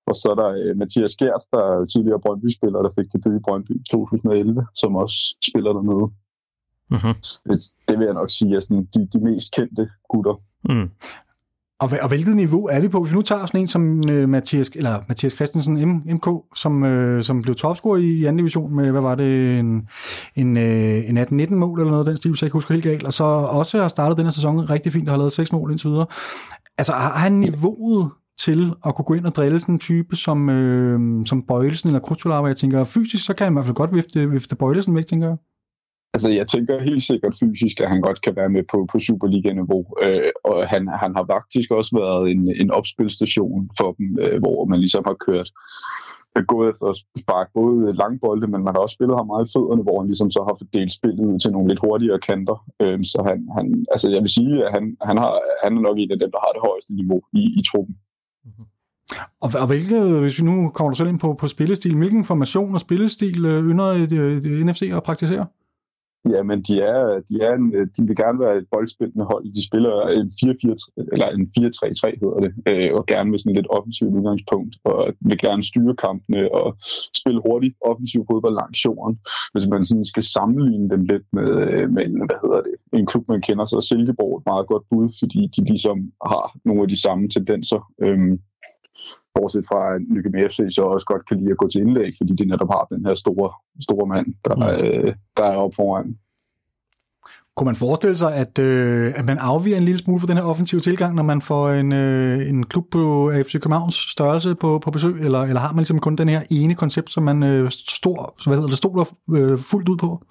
Og 0.09 0.15
så 0.15 0.27
er 0.33 0.37
der 0.43 0.49
uh, 0.61 0.77
Mathias 0.81 1.15
Gert, 1.19 1.43
der 1.53 1.63
er 1.71 1.85
tidligere 1.85 2.23
Brøndby-spiller, 2.25 2.79
der 2.81 2.91
fik 2.97 3.07
det 3.13 3.37
i 3.39 3.45
Brøndby 3.45 3.73
i 3.81 3.83
2011, 3.91 4.65
som 4.81 4.95
også 5.03 5.17
spiller 5.49 5.73
dernede. 5.73 6.07
Mm-hmm. 6.93 7.15
Det, 7.49 7.57
det 7.87 7.95
vil 7.99 8.05
jeg 8.05 8.19
nok 8.21 8.29
sige 8.29 8.55
er 8.55 8.59
sådan 8.59 8.87
de, 8.93 9.07
de 9.13 9.19
mest 9.27 9.53
kendte 9.55 9.89
gutter. 10.09 10.35
Mm. 10.69 10.89
Og, 11.81 11.91
og 12.01 12.07
hvilket 12.07 12.35
niveau 12.35 12.67
er 12.67 12.79
vi 12.79 12.87
på? 12.87 12.99
Hvis 13.01 13.11
vi 13.11 13.15
nu 13.15 13.21
tager 13.21 13.45
sådan 13.45 13.59
en 13.59 13.67
som 13.67 14.09
øh, 14.09 14.29
Mathias, 14.29 14.69
eller 14.75 14.99
Mathias 15.07 15.33
Christensen, 15.33 15.89
M, 15.89 16.01
MK, 16.15 16.27
som, 16.55 16.83
øh, 16.83 17.23
som 17.23 17.41
blev 17.41 17.55
topscorer 17.55 17.97
i, 17.97 18.05
i 18.05 18.25
anden 18.25 18.37
division 18.37 18.75
med, 18.75 18.91
hvad 18.91 19.01
var 19.01 19.15
det, 19.15 19.59
en, 19.59 19.87
en, 20.35 20.57
øh, 20.57 21.09
en 21.09 21.17
18-19 21.17 21.53
mål 21.55 21.79
eller 21.79 21.91
noget 21.91 22.05
den 22.05 22.17
stil, 22.17 22.31
hvis 22.31 22.41
jeg 22.41 22.47
ikke 22.47 22.53
husker 22.53 22.73
helt 22.73 22.83
galt, 22.83 23.07
og 23.07 23.13
så 23.13 23.23
også 23.23 23.81
har 23.81 23.87
startet 23.87 24.17
den 24.17 24.25
her 24.25 24.31
sæson 24.31 24.69
rigtig 24.69 24.91
fint 24.91 25.09
og 25.09 25.13
har 25.13 25.17
lavet 25.17 25.33
seks 25.33 25.51
mål 25.51 25.71
indtil 25.71 25.89
videre. 25.89 26.05
Altså 26.77 26.93
har 26.93 27.19
han 27.19 27.31
niveauet 27.33 28.09
til 28.39 28.73
at 28.85 28.95
kunne 28.95 29.05
gå 29.05 29.13
ind 29.13 29.25
og 29.25 29.35
drille 29.35 29.59
sådan 29.59 29.75
en 29.75 29.79
type 29.79 30.15
som, 30.15 30.49
øh, 30.49 31.25
som 31.25 31.43
Bøjelsen 31.47 31.89
eller 31.89 31.99
Krutulava, 31.99 32.47
jeg 32.47 32.57
tænker, 32.57 32.83
fysisk, 32.83 33.25
så 33.25 33.33
kan 33.33 33.43
han 33.45 33.53
i 33.53 33.55
hvert 33.55 33.65
fald 33.65 33.75
godt 33.75 33.93
vifte, 33.93 34.29
vifte 34.29 34.55
Bøjelsen 34.55 34.95
væk, 34.95 35.05
tænker 35.05 35.27
jeg. 35.27 35.37
Altså, 36.13 36.29
jeg 36.29 36.47
tænker 36.47 36.83
helt 36.89 37.03
sikkert 37.03 37.35
fysisk, 37.39 37.79
at 37.79 37.89
han 37.89 38.01
godt 38.01 38.21
kan 38.21 38.35
være 38.35 38.49
med 38.49 38.63
på, 38.71 38.87
på 38.91 38.99
Superliga-niveau. 38.99 39.85
Øh, 40.03 40.31
og 40.43 40.67
han, 40.67 40.87
han 41.03 41.11
har 41.15 41.25
faktisk 41.35 41.71
også 41.71 41.91
været 42.01 42.31
en, 42.31 42.41
en 42.61 42.71
opspilstation 42.71 43.69
for 43.79 43.91
dem, 43.97 44.17
øh, 44.21 44.39
hvor 44.39 44.65
man 44.65 44.79
ligesom 44.79 45.03
har 45.05 45.17
kørt 45.27 45.49
gået 46.47 46.69
efter 46.69 46.85
at 46.85 46.97
sparke 47.23 47.51
både 47.53 47.93
langbolde, 47.93 48.47
men 48.47 48.63
man 48.63 48.73
har 48.75 48.81
også 48.81 48.93
spillet 48.93 49.17
ham 49.17 49.27
meget 49.27 49.47
i 49.47 49.51
fødderne, 49.55 49.83
hvor 49.83 49.99
han 49.99 50.07
ligesom 50.07 50.31
så 50.31 50.41
har 50.47 50.55
fordelt 50.61 50.93
spillet 50.93 51.25
ud 51.29 51.39
til 51.39 51.51
nogle 51.51 51.67
lidt 51.67 51.83
hurtigere 51.85 52.19
kanter. 52.19 52.57
Øh, 52.81 52.99
så 53.11 53.19
han, 53.29 53.39
han, 53.57 53.85
altså 53.93 54.07
jeg 54.15 54.21
vil 54.21 54.35
sige, 54.37 54.65
at 54.65 54.71
han, 54.75 54.83
han, 55.09 55.17
har, 55.23 55.33
han 55.63 55.77
er 55.77 55.81
nok 55.81 55.97
en 55.97 56.11
af 56.11 56.19
dem, 56.19 56.31
der 56.31 56.41
har 56.45 56.51
det 56.55 56.61
højeste 56.69 56.91
niveau 56.95 57.21
i, 57.33 57.43
i 57.59 57.61
truppen. 57.69 57.95
Mm-hmm. 58.45 58.65
Og, 59.43 59.49
og 59.61 59.67
hvilke, 59.67 59.97
hvis 60.23 60.39
vi 60.39 60.43
nu 60.49 60.55
kommer 60.75 60.89
du 60.91 60.97
selv 60.97 61.09
ind 61.09 61.19
på, 61.19 61.29
på 61.41 61.47
spillestil, 61.47 61.95
hvilken 61.95 62.23
formation 62.25 62.73
og 62.73 62.79
spillestil 62.79 63.45
øh, 63.45 63.69
ynder 63.69 63.87
øh, 63.87 64.01
øh, 64.01 64.37
et, 64.37 64.45
et, 64.45 64.59
et 64.59 64.65
NFC 64.65 64.81
at 64.97 65.03
praktisere? 65.03 65.45
Ja, 66.29 66.43
men 66.43 66.61
de 66.61 66.81
er, 66.81 67.21
de 67.29 67.35
er 67.41 67.53
en, 67.55 67.75
øh, 67.75 67.87
de 67.97 68.07
vil 68.07 68.15
gerne 68.15 68.39
være 68.39 68.57
et 68.57 68.67
boldspillende 68.71 69.25
hold. 69.25 69.45
De 69.57 69.67
spiller 69.67 69.93
en 70.07 70.27
4-4, 70.39 71.11
eller 71.13 71.27
en 71.27 71.45
4-3-3 71.55 72.19
hedder 72.21 72.39
det, 72.45 72.51
øh, 72.69 72.93
og 72.97 73.05
gerne 73.05 73.29
med 73.31 73.39
sådan 73.39 73.55
lidt 73.55 73.69
offensivt 73.69 74.13
udgangspunkt, 74.17 74.73
og 74.83 75.13
vil 75.21 75.37
gerne 75.37 75.63
styre 75.63 75.95
kampene 75.95 76.53
og 76.53 76.77
spille 77.19 77.41
hurtigt 77.47 77.75
offensiv 77.81 78.25
fodbold 78.31 78.55
langs 78.55 78.85
jorden. 78.85 79.19
Hvis 79.53 79.67
man 79.67 79.83
sådan 79.83 80.05
skal 80.05 80.23
sammenligne 80.23 80.89
dem 80.89 81.03
lidt 81.11 81.27
med, 81.33 81.49
øh, 81.67 81.89
med 81.95 82.05
hvad 82.29 82.39
hedder 82.43 82.61
det, 82.67 82.75
en 82.99 83.05
klub, 83.05 83.27
man 83.27 83.41
kender, 83.41 83.65
så 83.65 83.75
er 83.75 83.87
Silkeborg 83.89 84.37
et 84.37 84.45
meget 84.45 84.67
godt 84.67 84.83
bud, 84.89 85.07
fordi 85.19 85.41
de 85.55 85.61
ligesom 85.71 85.97
har 86.31 86.45
nogle 86.65 86.81
af 86.81 86.87
de 86.87 87.01
samme 87.01 87.29
tendenser. 87.29 87.81
Øhm, 88.03 88.39
bortset 89.35 89.65
fra 89.67 89.95
at 89.95 90.01
Nykøbing 90.09 90.51
FC 90.51 90.59
så 90.69 90.81
også 90.81 91.05
godt 91.05 91.27
kan 91.27 91.37
lide 91.37 91.51
at 91.51 91.57
gå 91.57 91.67
til 91.67 91.81
indlæg, 91.81 92.11
fordi 92.17 92.33
de 92.33 92.45
netop 92.45 92.69
har 92.69 92.87
den 92.91 93.05
her 93.05 93.15
store, 93.15 93.51
store 93.81 94.07
mand, 94.07 94.27
der, 94.45 94.55
mm. 94.55 94.85
øh, 94.85 95.15
der 95.37 95.43
er 95.43 95.55
oppe 95.55 95.75
foran. 95.75 96.17
Kunne 97.55 97.65
man 97.65 97.75
forestille 97.75 98.17
sig, 98.17 98.35
at, 98.35 98.59
øh, 98.59 99.13
at 99.15 99.25
man 99.25 99.37
afviger 99.37 99.77
en 99.77 99.83
lille 99.83 99.99
smule 99.99 100.19
fra 100.19 100.27
den 100.27 100.37
her 100.37 100.43
offensive 100.43 100.81
tilgang, 100.81 101.15
når 101.15 101.23
man 101.23 101.41
får 101.41 101.69
en, 101.69 101.93
øh, 101.93 102.49
en 102.49 102.65
klub 102.65 102.85
på 102.91 103.31
FC 103.43 103.51
Københavns 103.51 103.95
størrelse 103.95 104.55
på, 104.55 104.79
på 104.83 104.91
besøg, 104.91 105.21
eller, 105.25 105.41
eller 105.41 105.59
har 105.59 105.73
man 105.73 105.77
ligesom 105.77 105.99
kun 105.99 106.15
den 106.15 106.29
her 106.29 106.41
ene 106.49 106.75
koncept, 106.75 107.11
som 107.11 107.23
man 107.23 107.43
øh, 107.43 107.69
stor, 107.69 108.35
hvad 108.45 108.55
hedder 108.55 108.69
det, 108.69 108.77
stoler 108.77 109.05
øh, 109.35 109.57
fuldt 109.57 109.89
ud 109.89 109.97
på? 109.97 110.23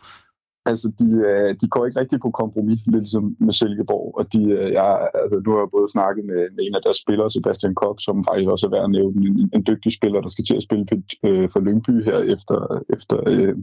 Altså, 0.67 0.93
de, 1.01 1.09
øh, 1.31 1.51
de 1.61 1.69
går 1.69 1.87
ikke 1.87 2.01
rigtig 2.01 2.21
på 2.21 2.31
kompromis, 2.31 2.81
lidt 2.87 2.97
ligesom 2.97 3.37
med 3.41 3.53
Silkeborg. 3.53 4.19
Og 4.19 4.33
de, 4.33 4.43
øh, 4.59 4.73
jeg, 4.73 5.11
altså, 5.15 5.37
nu 5.45 5.51
har 5.53 5.59
jeg 5.59 5.75
både 5.77 5.89
snakket 5.97 6.25
med, 6.25 6.41
med 6.55 6.63
en 6.67 6.75
af 6.75 6.83
deres 6.83 6.97
spillere, 7.05 7.31
Sebastian 7.31 7.75
Kok, 7.75 7.99
som 8.07 8.25
faktisk 8.29 8.51
også 8.51 8.67
er 8.67 8.75
værd 8.75 8.89
at 8.89 8.95
nævne, 8.99 9.27
en, 9.27 9.51
en 9.57 9.65
dygtig 9.71 9.93
spiller, 9.99 10.21
der 10.21 10.29
skal 10.33 10.45
til 10.45 10.57
at 10.57 10.67
spille 10.69 10.87
for, 10.91 10.97
øh, 11.29 11.49
for 11.53 11.61
Lyngby 11.61 11.95
her 12.09 12.19
efter, 12.35 12.57
efter, 12.97 13.17
øh, 13.33 13.57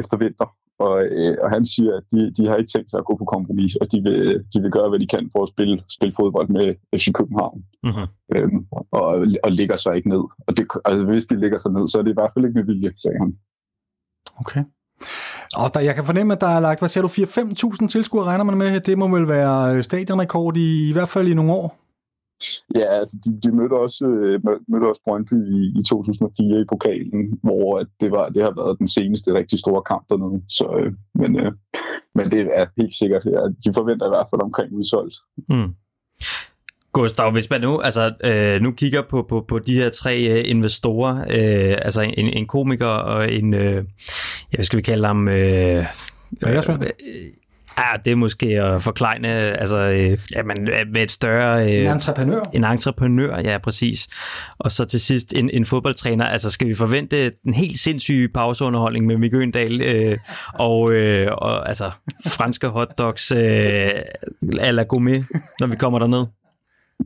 efter 0.00 0.16
vinter. 0.24 0.48
Og, 0.86 0.96
øh, 1.16 1.36
og 1.42 1.48
han 1.50 1.64
siger, 1.64 1.92
at 1.96 2.04
de, 2.12 2.20
de 2.36 2.46
har 2.46 2.56
ikke 2.56 2.72
tænkt 2.74 2.90
sig 2.90 2.98
at 2.98 3.08
gå 3.10 3.14
på 3.16 3.24
kompromis, 3.24 3.76
og 3.76 3.92
de 3.92 3.98
vil, 4.06 4.18
de 4.52 4.58
vil 4.62 4.70
gøre, 4.76 4.88
hvad 4.88 4.98
de 4.98 5.12
kan 5.14 5.30
for 5.32 5.42
at 5.42 5.52
spille, 5.54 5.76
spille 5.96 6.14
fodbold 6.20 6.48
med 6.48 6.66
FC 7.00 7.06
København. 7.18 7.58
Mm-hmm. 7.86 8.06
Øhm, 8.34 8.60
og, 8.98 9.06
og 9.44 9.50
ligger 9.60 9.76
sig 9.76 9.96
ikke 9.96 10.08
ned. 10.08 10.24
Og 10.46 10.56
det, 10.56 10.64
altså, 10.84 11.04
hvis 11.04 11.26
de 11.26 11.36
ligger 11.40 11.58
sig 11.58 11.72
ned, 11.72 11.84
så 11.88 11.98
er 11.98 12.02
det 12.02 12.10
i 12.10 12.18
hvert 12.18 12.32
fald 12.34 12.44
ikke 12.44 12.58
med 12.58 12.66
vilje, 12.70 12.92
sagde 12.96 13.18
han. 13.18 13.30
Okay. 14.42 14.64
Og 15.56 15.74
der, 15.74 15.80
jeg 15.80 15.94
kan 15.94 16.04
fornemme, 16.04 16.32
at 16.32 16.40
der 16.40 16.46
er 16.46 16.60
lagt, 16.60 16.80
hvad 16.80 16.88
siger 16.88 17.02
du, 17.02 17.08
4-5.000 17.08 17.88
tilskuere 17.88 18.24
regner 18.24 18.44
man 18.44 18.58
med. 18.58 18.80
Det 18.80 18.98
må 18.98 19.08
vel 19.08 19.28
være 19.28 19.74
øh, 19.74 19.82
stadionrekord 19.82 20.56
i, 20.56 20.88
i 20.90 20.92
hvert 20.92 21.08
fald 21.08 21.28
i 21.28 21.34
nogle 21.34 21.52
år. 21.52 21.76
Ja, 22.74 22.86
altså 23.00 23.16
de, 23.24 23.40
de 23.40 23.56
mødte 23.56 23.72
også 23.72 24.06
øh, 24.06 24.40
mødte 24.68 24.88
også 24.90 25.02
Brøndby 25.04 25.38
i, 25.58 25.80
i 25.80 25.82
2004 25.82 26.60
i 26.60 26.64
pokalen, 26.68 27.38
hvor 27.42 27.78
at 27.78 27.86
det 28.00 28.10
var 28.10 28.28
det 28.28 28.42
har 28.42 28.54
været 28.56 28.78
den 28.78 28.88
seneste 28.88 29.34
rigtig 29.34 29.58
store 29.58 29.82
kamp 29.82 30.04
dernede. 30.10 30.42
Så, 30.48 30.66
øh, 30.80 30.92
men, 31.14 31.30
men 32.14 32.30
det 32.30 32.40
er 32.40 32.66
helt 32.76 32.94
sikkert, 32.94 33.26
at 33.26 33.52
de 33.64 33.72
forventer 33.74 34.06
i 34.06 34.14
hvert 34.14 34.26
fald 34.30 34.42
omkring 34.42 34.72
udsolgt. 34.72 35.16
Mm. 35.48 35.74
Gustav, 36.92 37.32
hvis 37.32 37.50
man 37.50 37.60
nu, 37.60 37.80
altså, 37.80 38.12
øh, 38.24 38.60
nu 38.60 38.72
kigger 38.72 39.02
på, 39.02 39.26
på, 39.28 39.44
på 39.48 39.58
de 39.58 39.74
her 39.74 39.88
tre 39.88 40.38
øh, 40.38 40.50
investorer, 40.50 41.16
øh, 41.16 41.78
altså 41.82 42.00
en, 42.02 42.28
en 42.32 42.46
komiker 42.46 42.86
og 42.86 43.32
en, 43.32 43.54
øh, 43.54 43.84
ja, 44.52 44.56
hvad 44.56 44.64
skal 44.64 44.76
vi 44.76 44.82
kalde 44.82 45.06
ham? 45.06 45.28
Øh, 45.28 45.86
Bagersvend? 46.40 46.84
øh, 46.84 46.90
Ja, 47.78 47.84
det 48.04 48.10
er 48.10 48.14
måske 48.16 48.46
at 48.46 48.82
forklejne, 48.82 49.28
altså, 49.60 49.78
øh, 49.78 50.18
ja, 50.32 50.42
men 50.42 50.56
med 50.92 51.02
et 51.02 51.10
større... 51.10 51.64
Øh, 51.72 51.80
En 51.80 51.86
entreprenør. 51.86 52.42
en 52.52 52.64
entreprenør, 52.64 53.38
ja, 53.38 53.58
præcis. 53.58 54.08
Og 54.58 54.72
så 54.72 54.84
til 54.84 55.00
sidst 55.00 55.32
en, 55.36 55.50
en 55.50 55.64
fodboldtræner. 55.64 56.24
Altså, 56.26 56.50
skal 56.50 56.68
vi 56.68 56.74
forvente 56.74 57.32
en 57.46 57.54
helt 57.54 57.78
sindssyg 57.78 58.30
pauseunderholdning 58.34 59.06
med 59.06 59.16
Mikke 59.16 59.36
Øndal 59.36 59.80
øh, 59.82 60.18
og, 60.54 60.92
øh, 60.92 61.28
og 61.32 61.68
altså, 61.68 61.90
franske 62.26 62.66
hotdogs 62.66 63.32
øh, 63.32 63.90
à 64.42 64.70
la 64.70 64.82
gourmet, 64.82 65.26
når 65.60 65.66
vi 65.66 65.76
kommer 65.76 65.98
derned? 65.98 66.26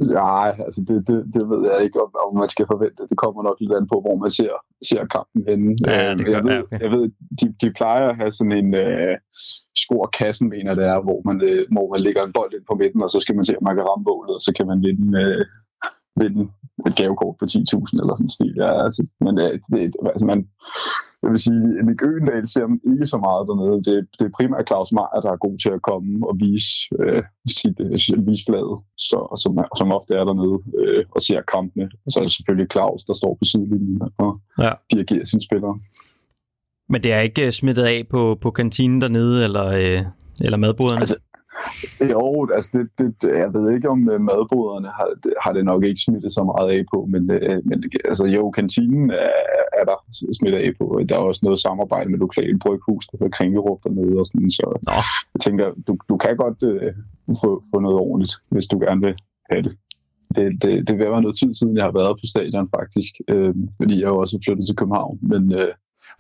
Ja, 0.01 0.47
altså 0.67 0.81
det, 0.89 0.97
det, 1.09 1.17
det 1.35 1.43
ved 1.51 1.61
jeg 1.71 1.79
ikke, 1.85 2.03
om, 2.03 2.11
om 2.27 2.37
man 2.39 2.49
skal 2.49 2.67
forvente. 2.73 3.03
Det 3.11 3.17
kommer 3.19 3.43
nok 3.43 3.57
lidt 3.61 3.73
an 3.73 3.89
på, 3.93 3.97
hvor 4.05 4.17
man 4.23 4.31
ser, 4.31 4.53
ser 4.91 5.05
kampen 5.17 5.41
henne. 5.49 5.77
Ja, 5.87 6.11
Øh, 6.11 6.19
det 6.19 6.27
gør- 6.27 6.33
jeg, 6.37 6.45
ved, 6.45 6.53
ja, 6.55 6.63
okay. 6.63 6.81
jeg 6.81 6.91
ved, 6.91 7.05
de, 7.41 7.47
de 7.63 7.73
plejer 7.79 8.09
at 8.09 8.17
have 8.17 8.33
sådan 8.33 8.53
en 8.63 8.75
øh, 8.75 9.15
score 9.83 10.09
kassen, 10.19 10.49
mener 10.49 10.75
det 10.75 10.87
er, 10.93 10.99
hvor 11.07 11.21
man, 11.29 11.37
øh, 11.49 11.67
hvor 11.75 11.87
man 11.93 12.01
lægger 12.07 12.23
en 12.25 12.33
bold 12.39 12.53
ind 12.55 12.65
på 12.71 12.75
midten, 12.81 13.03
og 13.03 13.11
så 13.11 13.19
skal 13.21 13.35
man 13.37 13.45
se, 13.45 13.57
om 13.59 13.65
man 13.69 13.77
kan 13.77 13.89
ramme 13.91 14.05
bålet, 14.05 14.35
og 14.35 14.41
så 14.47 14.53
kan 14.57 14.67
man 14.71 14.79
vinde, 14.89 15.09
øh, 15.23 15.45
vinde 16.23 16.43
et 16.87 16.97
gavekort 16.97 17.35
på 17.41 17.45
10.000 17.45 18.01
eller 18.01 18.15
sådan 18.17 18.27
en 18.27 18.37
stil. 18.39 18.55
Ja, 18.63 18.71
altså, 18.85 19.03
men 19.25 19.35
øh, 19.45 19.53
det, 19.73 19.95
altså, 20.13 20.27
man, 20.33 20.41
jeg 21.25 21.31
vil 21.35 21.43
sige, 21.49 21.61
Mick 21.87 22.03
Øgendal 22.09 22.47
ser 22.55 22.67
man 22.71 22.81
ikke 22.93 23.07
så 23.15 23.19
meget 23.27 23.43
dernede. 23.49 23.77
Det, 23.89 23.97
det 24.19 24.25
er 24.27 24.37
primært 24.39 24.69
Claus 24.71 24.91
Meier, 24.99 25.21
der 25.25 25.31
er 25.33 25.45
god 25.47 25.57
til 25.65 25.73
at 25.79 25.83
komme 25.91 26.11
og 26.29 26.35
vise, 26.45 26.73
øh, 27.01 27.23
sit, 27.59 27.77
øh, 27.87 28.27
vise 28.29 28.45
fladet, 28.49 28.77
så, 29.09 29.19
som, 29.43 29.53
som 29.81 29.89
ofte 29.99 30.13
er 30.21 30.25
dernede 30.31 30.57
øh, 30.81 31.05
og 31.15 31.21
ser 31.27 31.41
kampene. 31.55 31.87
Og 32.05 32.09
så 32.11 32.17
er 32.21 32.25
det 32.25 32.33
selvfølgelig 32.37 32.69
Claus, 32.75 33.01
der 33.09 33.15
står 33.21 33.33
på 33.41 33.45
sidelinjen 33.51 34.03
og 34.25 34.33
Ja. 34.65 34.73
dirigerer 34.93 35.25
sine 35.25 35.43
spillere. 35.49 35.77
Men 36.89 37.03
det 37.03 37.13
er 37.13 37.21
ikke 37.21 37.47
øh, 37.47 37.53
smittet 37.53 37.85
af 37.85 37.99
på, 38.11 38.39
på 38.41 38.51
kantinen 38.51 39.01
dernede, 39.01 39.45
eller, 39.45 39.67
øh, 39.67 40.01
eller 40.41 40.57
madboderne? 40.65 41.01
Altså, 41.01 41.17
Jo, 42.13 42.49
altså 42.55 42.71
det, 42.73 43.15
det, 43.23 43.29
jeg 43.43 43.55
ved 43.55 43.75
ikke, 43.75 43.89
om 43.89 44.11
øh, 44.11 44.21
madboderne 44.21 44.89
har, 44.89 45.09
det, 45.23 45.35
har 45.45 45.53
det 45.53 45.65
nok 45.65 45.85
ikke 45.85 46.01
smittet 46.01 46.33
så 46.33 46.43
meget 46.45 46.71
af 46.71 46.85
på, 46.95 47.07
men, 47.13 47.31
øh, 47.31 47.61
men 47.65 47.83
det, 47.83 47.91
altså, 48.05 48.25
jo, 48.25 48.51
kantinen 48.51 49.11
er, 49.11 49.33
er 49.81 49.85
der 49.91 49.99
smittet 50.39 50.59
af 50.59 50.71
på. 50.79 51.01
Der 51.09 51.15
er 51.15 51.19
også 51.19 51.41
noget 51.45 51.59
samarbejde 51.59 52.11
med 52.11 52.19
lokale 52.19 52.59
bryghus, 52.59 53.07
der 53.07 53.19
hedder 53.19 53.37
Kringerup 53.37 53.85
dernede 53.85 54.19
og 54.21 54.27
sådan, 54.27 54.51
så 54.51 54.67
Nå. 54.91 54.99
jeg 55.35 55.41
tænker, 55.41 55.67
du, 55.87 55.93
du 56.09 56.17
kan 56.17 56.37
godt 56.37 56.63
øh, 56.63 56.93
få, 57.43 57.63
få 57.71 57.81
noget 57.81 57.99
ordentligt, 57.99 58.35
hvis 58.49 58.67
du 58.67 58.79
gerne 58.79 59.01
vil 59.01 59.15
have 59.51 59.63
det. 59.63 59.75
Det, 60.37 60.63
det, 60.63 60.89
det 60.89 60.99
vil 60.99 61.11
være 61.11 61.23
noget 61.23 61.37
tid 61.37 61.55
siden, 61.55 61.77
jeg 61.77 61.85
har 61.85 61.93
været 62.01 62.17
på 62.21 62.27
stadion 62.27 62.69
faktisk, 62.79 63.13
øh, 63.29 63.55
fordi 63.77 63.95
jeg 64.01 64.09
jo 64.09 64.19
også 64.19 64.39
flyttet 64.45 64.67
til 64.67 64.77
København, 64.77 65.19
men 65.23 65.53
øh, 65.53 65.69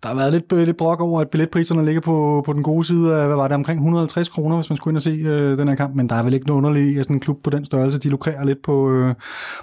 der 0.03 0.09
har 0.09 0.17
været 0.17 0.33
lidt, 0.33 0.53
øh, 0.53 0.67
lidt 0.67 0.77
brok 0.77 1.01
over, 1.01 1.21
at 1.21 1.31
billetpriserne 1.31 1.85
ligger 1.85 2.01
på, 2.01 2.43
på 2.47 2.53
den 2.53 2.63
gode 2.63 2.85
side 2.85 3.17
af, 3.17 3.27
hvad 3.27 3.37
var 3.37 3.49
det, 3.49 3.55
omkring 3.55 3.79
150 3.79 4.29
kroner, 4.29 4.57
hvis 4.57 4.71
man 4.71 4.77
skulle 4.77 4.93
ind 4.93 4.97
og 4.97 5.03
se 5.03 5.11
øh, 5.11 5.59
den 5.59 5.69
her 5.69 5.75
kamp. 5.75 5.95
Men 5.95 6.09
der 6.09 6.15
er 6.15 6.23
vel 6.23 6.35
ikke 6.35 6.47
noget 6.47 6.59
underligt 6.59 6.95
i, 6.95 6.99
at 6.99 7.05
sådan 7.05 7.17
en 7.17 7.21
klub 7.21 7.43
på 7.43 7.51
den 7.51 7.65
størrelse, 7.65 7.99
de 7.99 8.09
lukrerer 8.09 8.45
lidt 8.45 8.63
på, 8.63 8.91
øh, 8.91 9.15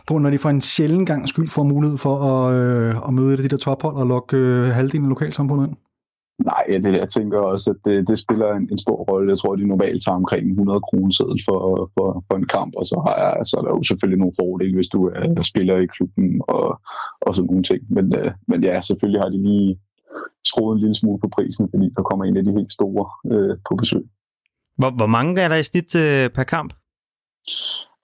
på 0.07 0.17
når 0.17 0.29
de 0.29 0.37
for 0.37 0.49
en 0.49 0.61
sjælden 0.61 1.05
gang 1.05 1.29
skyld 1.29 1.47
får 1.51 1.63
mulighed 1.63 1.97
for 1.97 2.15
at, 2.31 2.53
øh, 2.53 2.95
at 3.07 3.13
møde 3.13 3.33
et 3.33 3.37
af 3.37 3.43
de 3.43 3.49
der 3.49 3.57
tophold 3.57 3.95
og 3.95 4.07
lokke 4.07 4.37
øh, 4.37 4.65
halvdelen 4.65 5.05
af 5.05 5.09
lokalsamfundet 5.09 5.67
ind. 5.67 5.75
Nej, 6.45 6.63
det, 6.83 6.93
jeg 7.03 7.09
tænker 7.09 7.39
også, 7.39 7.69
at 7.69 7.79
det, 7.85 8.07
det 8.07 8.17
spiller 8.19 8.53
en, 8.53 8.67
en 8.71 8.77
stor 8.77 8.99
rolle. 9.09 9.31
Jeg 9.31 9.39
tror, 9.39 9.55
de 9.55 9.67
normalt 9.67 10.03
tager 10.03 10.15
omkring 10.15 10.45
100 10.49 10.79
kroner 10.79 11.11
seddel 11.11 11.39
for, 11.47 11.91
for, 11.95 12.23
for 12.27 12.35
en 12.37 12.47
kamp, 12.47 12.73
og 12.77 12.85
så, 12.85 12.97
har 13.05 13.15
jeg, 13.23 13.45
så 13.45 13.55
er 13.59 13.63
der 13.63 13.71
jo 13.77 13.83
selvfølgelig 13.83 14.19
nogle 14.19 14.39
fordele, 14.41 14.75
hvis 14.75 14.87
du 14.95 14.99
er 15.07 15.41
spiller 15.41 15.77
i 15.77 15.85
klubben 15.95 16.41
og, 16.47 16.81
og 17.21 17.35
sådan 17.35 17.47
nogle 17.51 17.63
ting. 17.63 17.81
Men, 17.89 18.15
øh, 18.15 18.31
men 18.47 18.63
ja, 18.63 18.81
selvfølgelig 18.81 19.21
har 19.21 19.29
de 19.29 19.39
lige 19.49 19.77
skruet 20.45 20.75
en 20.75 20.79
lille 20.79 20.95
smule 20.95 21.19
på 21.19 21.27
prisen, 21.27 21.69
fordi 21.73 21.89
der 21.95 22.03
kommer 22.03 22.25
en 22.25 22.37
af 22.37 22.43
de 22.43 22.51
helt 22.51 22.73
store 22.73 23.05
øh, 23.33 23.57
på 23.69 23.75
besøg. 23.75 24.05
Hvor, 24.77 24.91
hvor 24.99 25.07
mange 25.07 25.41
er 25.41 25.47
der 25.47 25.55
i 25.55 25.63
snit 25.63 25.95
øh, 25.95 26.29
per 26.29 26.43
kamp? 26.43 26.73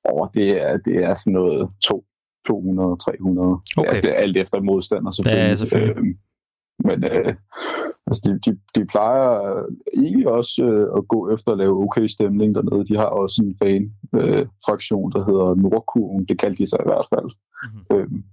Og 0.03 0.31
det 0.33 0.49
er, 0.61 0.77
det 0.77 0.95
er 1.03 1.13
sådan 1.13 1.33
noget 1.33 1.69
to, 1.83 2.05
200, 2.47 2.97
300. 2.97 3.59
Okay. 3.77 3.95
Ja, 3.95 4.01
det 4.01 4.09
er 4.09 4.13
alt 4.13 4.37
efter 4.37 4.61
modstander 4.61 5.11
selvfølgelig. 5.11 5.49
Ja, 5.49 5.55
selvfølgelig. 5.55 5.97
Øhm, 5.97 6.17
men 6.87 7.03
øh, 7.03 7.35
altså 8.07 8.21
de, 8.25 8.31
de, 8.45 8.59
de 8.75 8.85
plejer 8.85 9.25
egentlig 9.93 10.27
også 10.27 10.63
øh, 10.63 10.97
at 10.97 11.07
gå 11.07 11.33
efter 11.33 11.51
at 11.51 11.57
lave 11.57 11.83
okay 11.83 12.07
stemning 12.07 12.55
dernede. 12.55 12.85
De 12.85 12.95
har 12.95 13.09
også 13.21 13.43
en 13.45 13.55
fan-fraktion, 13.61 15.11
der 15.11 15.25
hedder 15.25 15.55
Nordkurven. 15.55 16.25
Det 16.25 16.39
kaldte 16.39 16.63
de 16.63 16.69
sig 16.69 16.79
i 16.81 16.89
hvert 16.89 17.07
fald. 17.13 17.29
Mhm. 17.73 17.97
Øhm, 17.97 18.23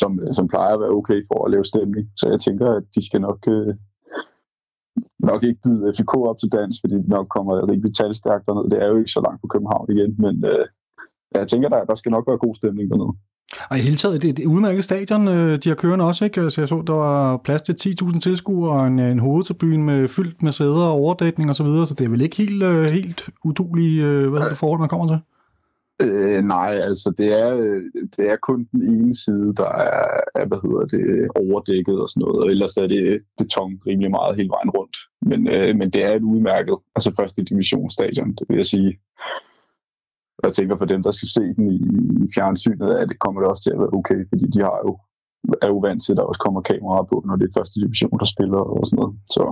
som, 0.00 0.10
som 0.32 0.48
plejer 0.48 0.74
at 0.74 0.80
være 0.80 0.96
okay 1.00 1.20
for 1.28 1.38
at 1.44 1.50
lave 1.50 1.64
stemning. 1.64 2.04
Så 2.16 2.24
jeg 2.32 2.40
tænker, 2.40 2.66
at 2.78 2.84
de 2.94 3.06
skal 3.08 3.20
nok, 3.20 3.40
øh, 3.48 3.74
nok 5.30 5.40
ikke 5.42 5.60
byde 5.64 5.92
FCK 5.92 6.12
op 6.30 6.38
til 6.38 6.52
dans, 6.58 6.74
fordi 6.82 6.94
de 6.94 7.08
nok 7.16 7.26
kommer 7.36 7.68
rigtig 7.72 7.94
talstærkt 7.94 8.46
derned. 8.46 8.70
Det 8.70 8.78
er 8.82 8.88
jo 8.92 8.96
ikke 9.00 9.16
så 9.16 9.20
langt 9.26 9.40
på 9.42 9.48
København 9.52 9.86
igen, 9.94 10.12
men 10.24 10.34
øh, 10.52 10.64
jeg 11.34 11.48
tænker, 11.48 11.68
der, 11.68 11.84
der 11.84 11.94
skal 11.94 12.12
nok 12.12 12.24
være 12.28 12.44
god 12.46 12.54
stemning 12.54 12.90
dernede. 12.90 13.14
Og 13.70 13.78
i 13.78 13.80
hele 13.80 13.96
taget, 13.96 14.22
det 14.22 14.28
er 14.28 14.42
et 14.42 14.46
udmærket 14.46 14.84
stadion, 14.84 15.28
øh, 15.28 15.58
de 15.62 15.68
har 15.68 15.76
kørende 15.76 16.04
også, 16.04 16.24
ikke? 16.24 16.50
Så 16.50 16.60
jeg 16.60 16.68
så, 16.68 16.82
der 16.86 16.92
var 16.92 17.36
plads 17.36 17.62
til 17.62 17.72
10.000 17.72 18.20
tilskuere 18.20 18.72
og 18.72 18.86
en, 18.86 18.98
en 18.98 19.18
hovedtribune 19.18 19.82
med, 19.84 20.08
fyldt 20.08 20.42
med 20.42 20.52
sæder 20.52 20.84
og 20.84 20.92
overdækning 20.92 21.50
og 21.50 21.56
så 21.56 21.64
videre, 21.64 21.86
så 21.86 21.94
det 21.94 22.04
er 22.04 22.08
vel 22.08 22.20
ikke 22.20 22.36
helt, 22.36 22.62
øh, 22.62 22.90
helt 22.90 23.30
udulige 23.44 24.04
øh, 24.04 24.28
hvad 24.28 24.40
hedder 24.40 24.48
det, 24.48 24.58
forhold, 24.58 24.80
man 24.80 24.88
kommer 24.88 25.06
til? 25.06 25.20
Øh, 26.02 26.42
nej, 26.42 26.74
altså 26.88 27.14
det 27.18 27.40
er, 27.40 27.56
øh, 27.56 27.82
det 28.16 28.30
er 28.30 28.36
kun 28.36 28.68
den 28.72 28.82
ene 28.82 29.14
side, 29.14 29.54
der 29.54 29.68
er, 29.68 30.20
er 30.34 30.46
hvad 30.46 30.60
hedder 30.64 30.86
det, 30.94 31.28
overdækket 31.42 32.00
og 32.02 32.08
sådan 32.08 32.20
noget, 32.20 32.42
og 32.42 32.50
ellers 32.50 32.76
er 32.76 32.86
det 32.86 33.22
beton 33.38 33.80
rimelig 33.86 34.10
meget 34.10 34.36
hele 34.36 34.48
vejen 34.48 34.70
rundt. 34.70 34.96
Men, 35.30 35.48
øh, 35.48 35.76
men 35.76 35.90
det 35.90 36.04
er 36.04 36.12
et 36.14 36.22
udmærket, 36.22 36.76
altså 36.96 37.14
første 37.20 37.42
divisionsstadion, 37.42 38.34
det 38.38 38.44
vil 38.48 38.56
jeg 38.56 38.66
sige. 38.66 38.98
Jeg 40.42 40.52
tænker 40.52 40.76
for 40.76 40.84
dem, 40.84 41.02
der 41.02 41.10
skal 41.10 41.28
se 41.28 41.44
den 41.56 41.66
i, 41.76 41.78
i 42.24 42.28
fjernsynet, 42.34 42.90
at 43.00 43.08
det 43.08 43.18
kommer 43.18 43.40
det 43.40 43.50
også 43.50 43.62
til 43.62 43.72
at 43.74 43.78
være 43.78 43.96
okay, 43.98 44.20
fordi 44.28 44.44
de 44.54 44.60
har 44.60 44.78
jo, 44.86 44.92
er 45.62 45.68
jo 45.68 45.78
vant 45.78 46.02
til, 46.02 46.12
at 46.12 46.16
der 46.16 46.22
også 46.22 46.40
kommer 46.44 46.60
kameraer 46.60 47.06
på, 47.10 47.16
når 47.26 47.36
det 47.36 47.46
er 47.46 47.58
første 47.58 47.80
division, 47.80 48.18
der 48.18 48.28
spiller 48.34 48.62
og 48.74 48.86
sådan 48.86 48.96
noget. 48.96 49.14
Så 49.36 49.42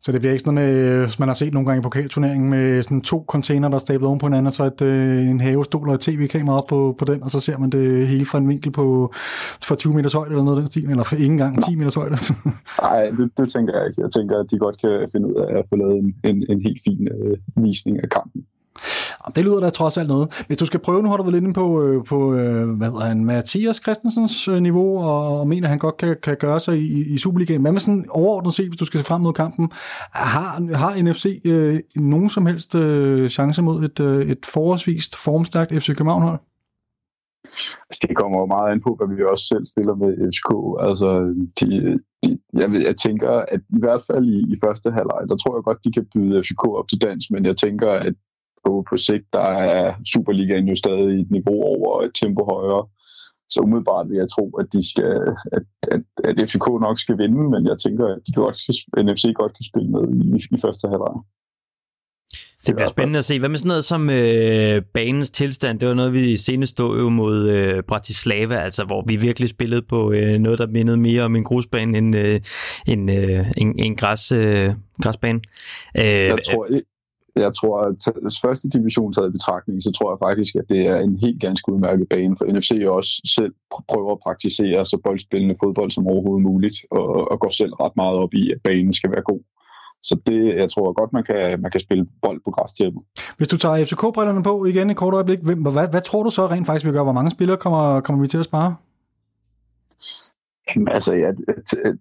så 0.00 0.12
det 0.12 0.20
bliver 0.20 0.32
ikke 0.32 0.44
sådan 0.44 0.54
noget 0.54 0.74
med, 0.74 1.08
som 1.08 1.22
man 1.22 1.28
har 1.28 1.34
set 1.34 1.52
nogle 1.52 1.66
gange 1.66 1.80
i 1.80 1.82
pokalturneringen, 1.82 2.50
med 2.50 2.82
sådan 2.82 3.00
to 3.00 3.24
container, 3.28 3.68
der 3.68 3.74
er 3.74 3.78
stablet 3.78 4.06
oven 4.08 4.18
på 4.18 4.26
hinanden, 4.26 4.46
og 4.46 4.52
så 4.52 4.64
et, 4.64 4.82
øh, 4.82 5.28
en 5.28 5.40
havestol 5.40 5.88
og 5.88 5.94
et 5.94 6.00
tv-kamera 6.00 6.56
op 6.56 6.66
på, 6.68 6.94
på 6.98 7.04
den, 7.04 7.22
og 7.22 7.30
så 7.30 7.40
ser 7.40 7.58
man 7.58 7.70
det 7.70 8.08
hele 8.08 8.26
fra 8.26 8.38
en 8.38 8.48
vinkel 8.48 8.72
på 8.72 9.12
for 9.64 9.74
20 9.74 9.94
meters 9.94 10.12
højde 10.12 10.30
eller 10.30 10.44
noget 10.44 10.56
af 10.56 10.60
den 10.60 10.66
stil, 10.66 10.90
eller 10.90 11.04
for 11.04 11.16
ikke 11.16 11.26
engang 11.26 11.64
10 11.64 11.74
meters 11.74 11.94
højde. 11.94 12.16
nej, 12.82 13.10
det, 13.10 13.30
det 13.36 13.52
tænker 13.52 13.78
jeg 13.78 13.88
ikke. 13.88 14.02
Jeg 14.02 14.10
tænker, 14.10 14.38
at 14.38 14.50
de 14.50 14.58
godt 14.58 14.78
kan 14.80 15.08
finde 15.12 15.26
ud 15.26 15.34
af 15.34 15.58
at 15.58 15.64
få 15.68 15.76
lavet 15.76 15.98
en, 15.98 16.14
en, 16.24 16.44
en 16.48 16.62
helt 16.62 16.80
fin 16.84 17.08
øh, 17.08 17.36
visning 17.56 18.02
af 18.02 18.10
kampen. 18.10 18.44
Det 19.36 19.44
lyder 19.44 19.60
da 19.60 19.70
trods 19.70 19.96
alt 19.96 20.08
noget. 20.08 20.44
Hvis 20.46 20.58
du 20.58 20.66
skal 20.66 20.80
prøve, 20.80 21.02
nu 21.02 21.08
har 21.08 21.16
du 21.16 21.22
været 21.22 21.36
inde 21.36 21.52
på, 21.52 21.82
øh, 21.82 22.04
på 22.04 22.34
øh, 22.34 22.70
hvad 22.70 22.88
hedder 22.88 23.06
han, 23.06 23.24
Mathias 23.24 23.76
Christensens 23.76 24.48
øh, 24.48 24.60
niveau, 24.60 24.98
og, 24.98 25.40
og 25.40 25.48
mener, 25.48 25.66
at 25.66 25.70
han 25.70 25.78
godt 25.78 25.96
kan, 25.96 26.16
kan 26.22 26.36
gøre 26.40 26.60
sig 26.60 26.78
i, 26.78 27.14
i 27.14 27.18
Superligaen. 27.18 27.60
Hvad 27.60 27.72
med 27.72 27.80
sådan 27.80 28.06
overordnet 28.10 28.54
set, 28.54 28.68
hvis 28.68 28.78
du 28.78 28.84
skal 28.84 29.00
se 29.00 29.06
frem 29.06 29.20
mod 29.20 29.32
kampen? 29.32 29.70
Har, 30.12 30.74
har 30.76 31.02
NFC 31.02 31.40
øh, 31.44 31.80
nogen 31.96 32.30
som 32.30 32.46
helst 32.46 32.74
øh, 32.74 33.28
chance 33.28 33.62
mod 33.62 33.84
et, 33.84 34.00
øh, 34.00 34.30
et 34.30 34.46
forholdsvist 34.46 35.16
formstærkt 35.16 35.72
FC 35.72 35.86
København-hold? 35.96 36.38
Altså, 37.88 38.00
det 38.08 38.16
kommer 38.16 38.38
jo 38.38 38.46
meget 38.46 38.72
an 38.72 38.80
på, 38.80 38.94
hvad 38.94 39.16
vi 39.16 39.22
også 39.24 39.46
selv 39.52 39.66
stiller 39.66 39.94
med 39.94 40.10
FCK. 40.30 40.50
Altså, 40.88 41.08
de, 41.60 41.66
de, 42.22 42.38
jeg, 42.52 42.70
ved, 42.70 42.80
jeg 42.90 42.96
tænker, 42.96 43.30
at 43.30 43.60
i 43.78 43.80
hvert 43.84 44.02
fald 44.08 44.24
i, 44.24 44.38
i 44.52 44.56
første 44.64 44.90
halvleg, 44.90 45.22
der 45.28 45.36
tror 45.36 45.56
jeg 45.56 45.64
godt, 45.64 45.84
de 45.84 45.92
kan 45.92 46.06
byde 46.14 46.42
FCK 46.42 46.64
op 46.80 46.88
til 46.88 47.00
dans, 47.00 47.30
men 47.30 47.44
jeg 47.44 47.56
tænker, 47.56 47.90
at 47.90 48.14
på, 48.64 48.84
på 48.90 48.96
sigt, 48.96 49.26
der 49.32 49.48
er 49.70 49.94
Superligaen 50.12 50.68
jo 50.68 50.76
stadig 50.76 51.20
et 51.20 51.30
niveau 51.30 51.62
over 51.62 52.02
et 52.02 52.10
tempo 52.14 52.42
højere. 52.44 52.86
så 53.52 53.60
umiddelbart 53.60 54.08
vil 54.08 54.16
jeg 54.16 54.28
tro, 54.30 54.44
at, 54.60 54.66
de 54.72 54.90
skal, 54.90 55.12
at, 55.56 55.66
at, 55.94 56.02
at 56.28 56.34
FCK 56.48 56.66
nok 56.86 56.98
skal 56.98 57.18
vinde, 57.18 57.42
men 57.50 57.66
jeg 57.66 57.78
tænker, 57.78 58.06
at 58.06 58.20
de 58.26 58.32
godt 58.32 58.56
skal, 58.56 58.74
NFC 59.06 59.24
godt 59.34 59.52
kan 59.56 59.64
spille 59.70 59.90
med 59.90 60.04
i, 60.24 60.56
i 60.56 60.60
første 60.64 60.88
halvleg. 60.88 61.16
Det 62.66 62.74
bliver 62.74 62.88
spændende 62.88 63.18
at 63.18 63.24
se. 63.24 63.38
Hvad 63.38 63.48
med 63.48 63.58
sådan 63.58 63.68
noget 63.68 63.84
som 63.84 64.10
øh, 64.10 64.82
banens 64.94 65.30
tilstand? 65.30 65.80
Det 65.80 65.88
var 65.88 65.94
noget, 65.94 66.12
vi 66.12 66.36
senest 66.36 66.70
stod 66.70 66.98
jo 66.98 67.08
mod 67.08 67.50
øh, 67.50 67.82
Bratislava, 67.82 68.54
altså 68.54 68.84
hvor 68.84 69.04
vi 69.06 69.16
virkelig 69.16 69.48
spillede 69.48 69.82
på 69.82 70.12
øh, 70.12 70.38
noget, 70.38 70.58
der 70.58 70.66
mindede 70.66 70.96
mere 70.96 71.22
om 71.22 71.36
en 71.36 71.44
grusbane 71.44 71.98
end 71.98 72.16
øh, 72.16 72.40
en, 72.86 73.08
øh, 73.08 73.46
en, 73.56 73.78
en 73.78 73.96
græs, 73.96 74.32
øh, 74.32 74.70
græsbane. 75.02 75.40
Øh, 75.98 76.04
jeg 76.04 76.38
tror, 76.44 76.68
jeg 77.36 77.54
tror, 77.54 77.80
at 77.80 78.38
første 78.42 78.68
division 78.68 79.12
taget 79.12 79.28
i 79.28 79.32
betragtning, 79.38 79.82
så 79.82 79.90
tror 79.92 80.10
jeg 80.12 80.18
faktisk, 80.28 80.54
at 80.54 80.68
det 80.68 80.86
er 80.86 80.98
en 81.00 81.18
helt 81.18 81.40
ganske 81.40 81.72
udmærket 81.72 82.08
bane, 82.08 82.36
for 82.38 82.44
NFC 82.44 82.70
også 82.88 83.10
selv 83.36 83.52
prøver 83.88 84.12
at 84.12 84.22
praktisere 84.26 84.86
så 84.86 85.00
boldspillende 85.04 85.56
fodbold 85.62 85.90
som 85.90 86.06
overhovedet 86.06 86.42
muligt, 86.50 86.76
og, 86.90 87.30
og 87.30 87.40
går 87.40 87.50
selv 87.50 87.72
ret 87.72 87.96
meget 87.96 88.16
op 88.18 88.34
i, 88.34 88.52
at 88.52 88.58
banen 88.64 88.92
skal 88.92 89.10
være 89.10 89.22
god. 89.22 89.40
Så 90.02 90.20
det, 90.26 90.56
jeg 90.56 90.70
tror 90.70 90.92
godt, 90.92 91.12
man 91.12 91.24
kan, 91.24 91.60
man 91.62 91.70
kan 91.70 91.80
spille 91.80 92.06
bold 92.22 92.40
på 92.44 92.50
græs 92.50 92.62
græstæppet. 92.62 93.02
Hvis 93.36 93.48
du 93.48 93.56
tager 93.56 93.84
FCK-brillerne 93.84 94.42
på 94.42 94.64
igen 94.64 94.90
et 94.90 94.96
kort 94.96 95.14
øjeblik, 95.14 95.38
hvad, 95.42 95.72
hvad, 95.72 95.88
hvad 95.88 96.00
tror 96.00 96.22
du 96.22 96.30
så 96.30 96.46
rent 96.46 96.66
faktisk 96.66 96.86
vi 96.86 96.92
gør? 96.92 97.02
Hvor 97.02 97.12
mange 97.12 97.30
spillere 97.30 97.56
kommer, 97.56 98.00
kommer 98.00 98.22
vi 98.22 98.28
til 98.28 98.38
at 98.38 98.44
spare? 98.44 98.74
Jamen, 100.74 100.88
altså, 100.88 101.14
ja, 101.14 101.30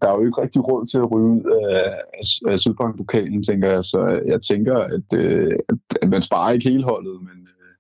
der 0.02 0.08
er 0.08 0.16
jo 0.18 0.26
ikke 0.26 0.42
rigtig 0.42 0.68
råd 0.68 0.86
til 0.86 0.98
at 0.98 1.12
ryge 1.12 1.32
ud 1.38 1.44
af, 1.72 2.52
af 2.52 2.60
Sydbank-pokalen, 2.60 3.44
tænker 3.44 3.70
jeg. 3.70 3.84
Så 3.84 4.22
jeg 4.26 4.42
tænker, 4.42 4.78
at, 4.78 5.08
øh, 5.14 5.60
at 6.02 6.10
man 6.10 6.22
sparer 6.22 6.52
ikke 6.52 6.70
hele 6.70 6.84
holdet, 6.84 7.22
men, 7.22 7.40
øh, 7.54 7.74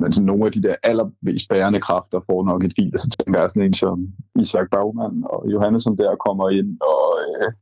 men 0.00 0.12
sådan 0.12 0.26
nogle 0.26 0.46
af 0.46 0.52
de 0.52 0.62
der 0.62 0.76
allermest 0.82 1.48
bærende 1.48 1.80
kræfter 1.80 2.20
får 2.26 2.44
nok 2.44 2.64
et 2.64 2.72
fil. 2.76 2.90
Altså, 2.94 3.08
så 3.10 3.16
tænker 3.24 3.40
jeg 3.40 3.50
sådan 3.50 3.62
en 3.62 3.74
som 3.74 4.08
Isak 4.40 4.70
Bagman 4.70 5.24
og 5.24 5.40
Johannesson 5.52 5.96
der 5.96 6.16
kommer 6.26 6.48
ind, 6.48 6.70
og 6.80 7.06
øh, 7.26 7.52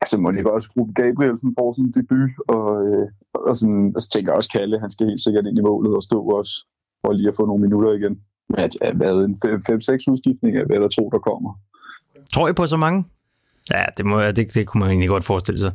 altså 0.00 0.20
må 0.20 0.30
ikke 0.30 0.52
også 0.52 0.70
gruppe 0.74 0.92
Gabrielsen 0.92 1.54
får 1.58 1.72
sin 1.72 1.90
debut, 1.90 2.32
og, 2.48 2.68
øh, 2.86 3.06
og, 3.34 3.56
sådan, 3.56 3.92
og 3.94 4.00
så 4.00 4.08
tænker 4.10 4.32
jeg 4.32 4.36
også 4.36 4.52
Kalle, 4.52 4.80
han 4.80 4.90
skal 4.90 5.06
helt 5.06 5.20
sikkert 5.20 5.46
ind 5.46 5.58
i 5.58 5.66
målet 5.68 5.96
og 5.96 6.02
stå 6.02 6.18
også, 6.38 6.54
for 7.00 7.12
lige 7.12 7.28
at 7.28 7.36
få 7.36 7.46
nogle 7.46 7.62
minutter 7.62 7.92
igen. 7.92 8.16
At, 8.54 8.76
at 8.80 8.96
hvad, 8.96 9.12
en 9.12 9.38
5-6 9.44 9.46
udskiftning 10.12 10.56
af, 10.56 10.66
hvad 10.66 10.80
der 10.80 10.88
tror, 10.88 11.10
der 11.10 11.18
kommer. 11.18 11.60
Tror 12.34 12.48
I 12.48 12.52
på 12.52 12.66
så 12.66 12.76
mange? 12.76 13.04
Ja, 13.70 13.84
det, 13.96 14.06
må, 14.06 14.22
det, 14.22 14.54
det 14.54 14.66
kunne 14.66 14.78
man 14.80 14.90
egentlig 14.90 15.08
godt 15.08 15.24
forestille 15.24 15.58
sig. 15.58 15.72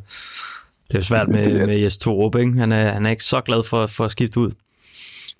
Det 0.90 0.98
er 0.98 1.02
svært 1.02 1.28
med, 1.28 1.66
med 1.66 1.78
Jes 1.78 1.98
Torup, 1.98 2.36
ikke? 2.36 2.52
Han 2.52 2.72
er, 2.72 2.92
han 2.92 3.06
er 3.06 3.10
ikke 3.10 3.24
så 3.24 3.40
glad 3.40 3.62
for, 3.64 3.86
for 3.86 4.04
at 4.04 4.10
skifte 4.10 4.40
ud 4.40 4.50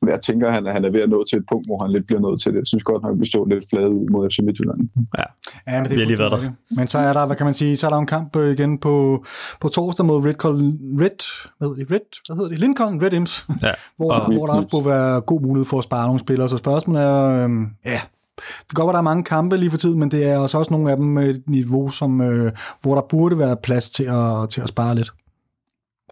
jeg 0.09 0.23
tænker, 0.23 0.49
at 0.49 0.55
han, 0.55 0.67
han 0.67 0.85
er 0.85 0.91
ved 0.91 1.01
at 1.01 1.09
nå 1.09 1.25
til 1.25 1.39
et 1.39 1.45
punkt, 1.53 1.67
hvor 1.69 1.83
han 1.83 1.93
lidt 1.93 2.07
bliver 2.07 2.21
nødt 2.21 2.41
til 2.41 2.53
det. 2.53 2.59
Jeg 2.59 2.67
synes 2.67 2.85
godt 2.85 3.03
nok, 3.03 3.21
vi 3.21 3.27
står 3.27 3.49
lidt 3.49 3.65
flade 3.71 3.91
ud 3.91 4.07
mod 4.11 4.31
FC 4.31 4.39
Midtjylland. 4.43 4.79
Ja, 5.19 5.25
ja 5.67 5.83
men 5.83 5.91
det 5.91 6.01
er 6.01 6.07
lige 6.07 6.19
været 6.19 6.33
der. 6.33 6.51
Men 6.77 6.87
så 6.87 6.99
er 6.99 7.13
der, 7.13 7.27
hvad 7.27 7.37
kan 7.37 7.47
man 7.47 7.55
sige, 7.55 7.77
så 7.77 7.87
er 7.87 7.91
der 7.91 7.99
en 7.99 8.07
kamp 8.07 8.37
øh, 8.37 8.53
igen 8.53 8.79
på, 8.79 9.25
på 9.61 9.69
torsdag 9.69 10.07
mod 10.07 10.25
Red, 10.27 10.39
Col- 10.45 11.03
Red, 11.03 11.21
hvad 11.59 11.69
hedder 11.69 11.85
det, 11.85 11.91
Red, 11.91 12.07
hvad 12.27 12.37
hedder 12.37 12.49
det, 12.49 12.59
Lincoln 12.59 13.03
Red 13.03 13.13
Imps, 13.13 13.47
ja. 13.63 13.73
hvor, 13.97 14.13
og, 14.13 14.33
hvor 14.35 14.47
der 14.47 14.55
også 14.55 14.69
burde 14.69 14.87
være 14.87 15.21
god 15.21 15.41
mulighed 15.41 15.67
for 15.67 15.79
at 15.79 15.85
spare 15.85 16.07
nogle 16.07 16.21
spillere. 16.21 16.49
Så 16.49 16.57
spørgsmålet 16.57 17.03
er, 17.03 17.25
øh, 17.29 17.51
ja, 17.85 18.01
det 18.37 18.69
kan 18.69 18.75
godt 18.75 18.87
være, 18.87 18.93
der 18.93 18.99
er 18.99 19.13
mange 19.13 19.25
kampe 19.25 19.57
lige 19.57 19.71
for 19.71 19.79
tiden, 19.79 19.99
men 19.99 20.11
det 20.11 20.25
er 20.25 20.39
også, 20.39 20.59
også 20.59 20.75
nogle 20.75 20.91
af 20.91 20.97
dem 20.97 21.07
med 21.07 21.31
et 21.31 21.43
niveau, 21.47 21.91
som, 21.91 22.21
øh, 22.21 22.53
hvor 22.83 22.95
der 22.95 23.03
burde 23.03 23.39
være 23.39 23.57
plads 23.57 23.91
til 23.91 24.05
at, 24.05 24.49
til 24.51 24.61
at 24.61 24.69
spare 24.69 24.95
lidt. 24.95 25.13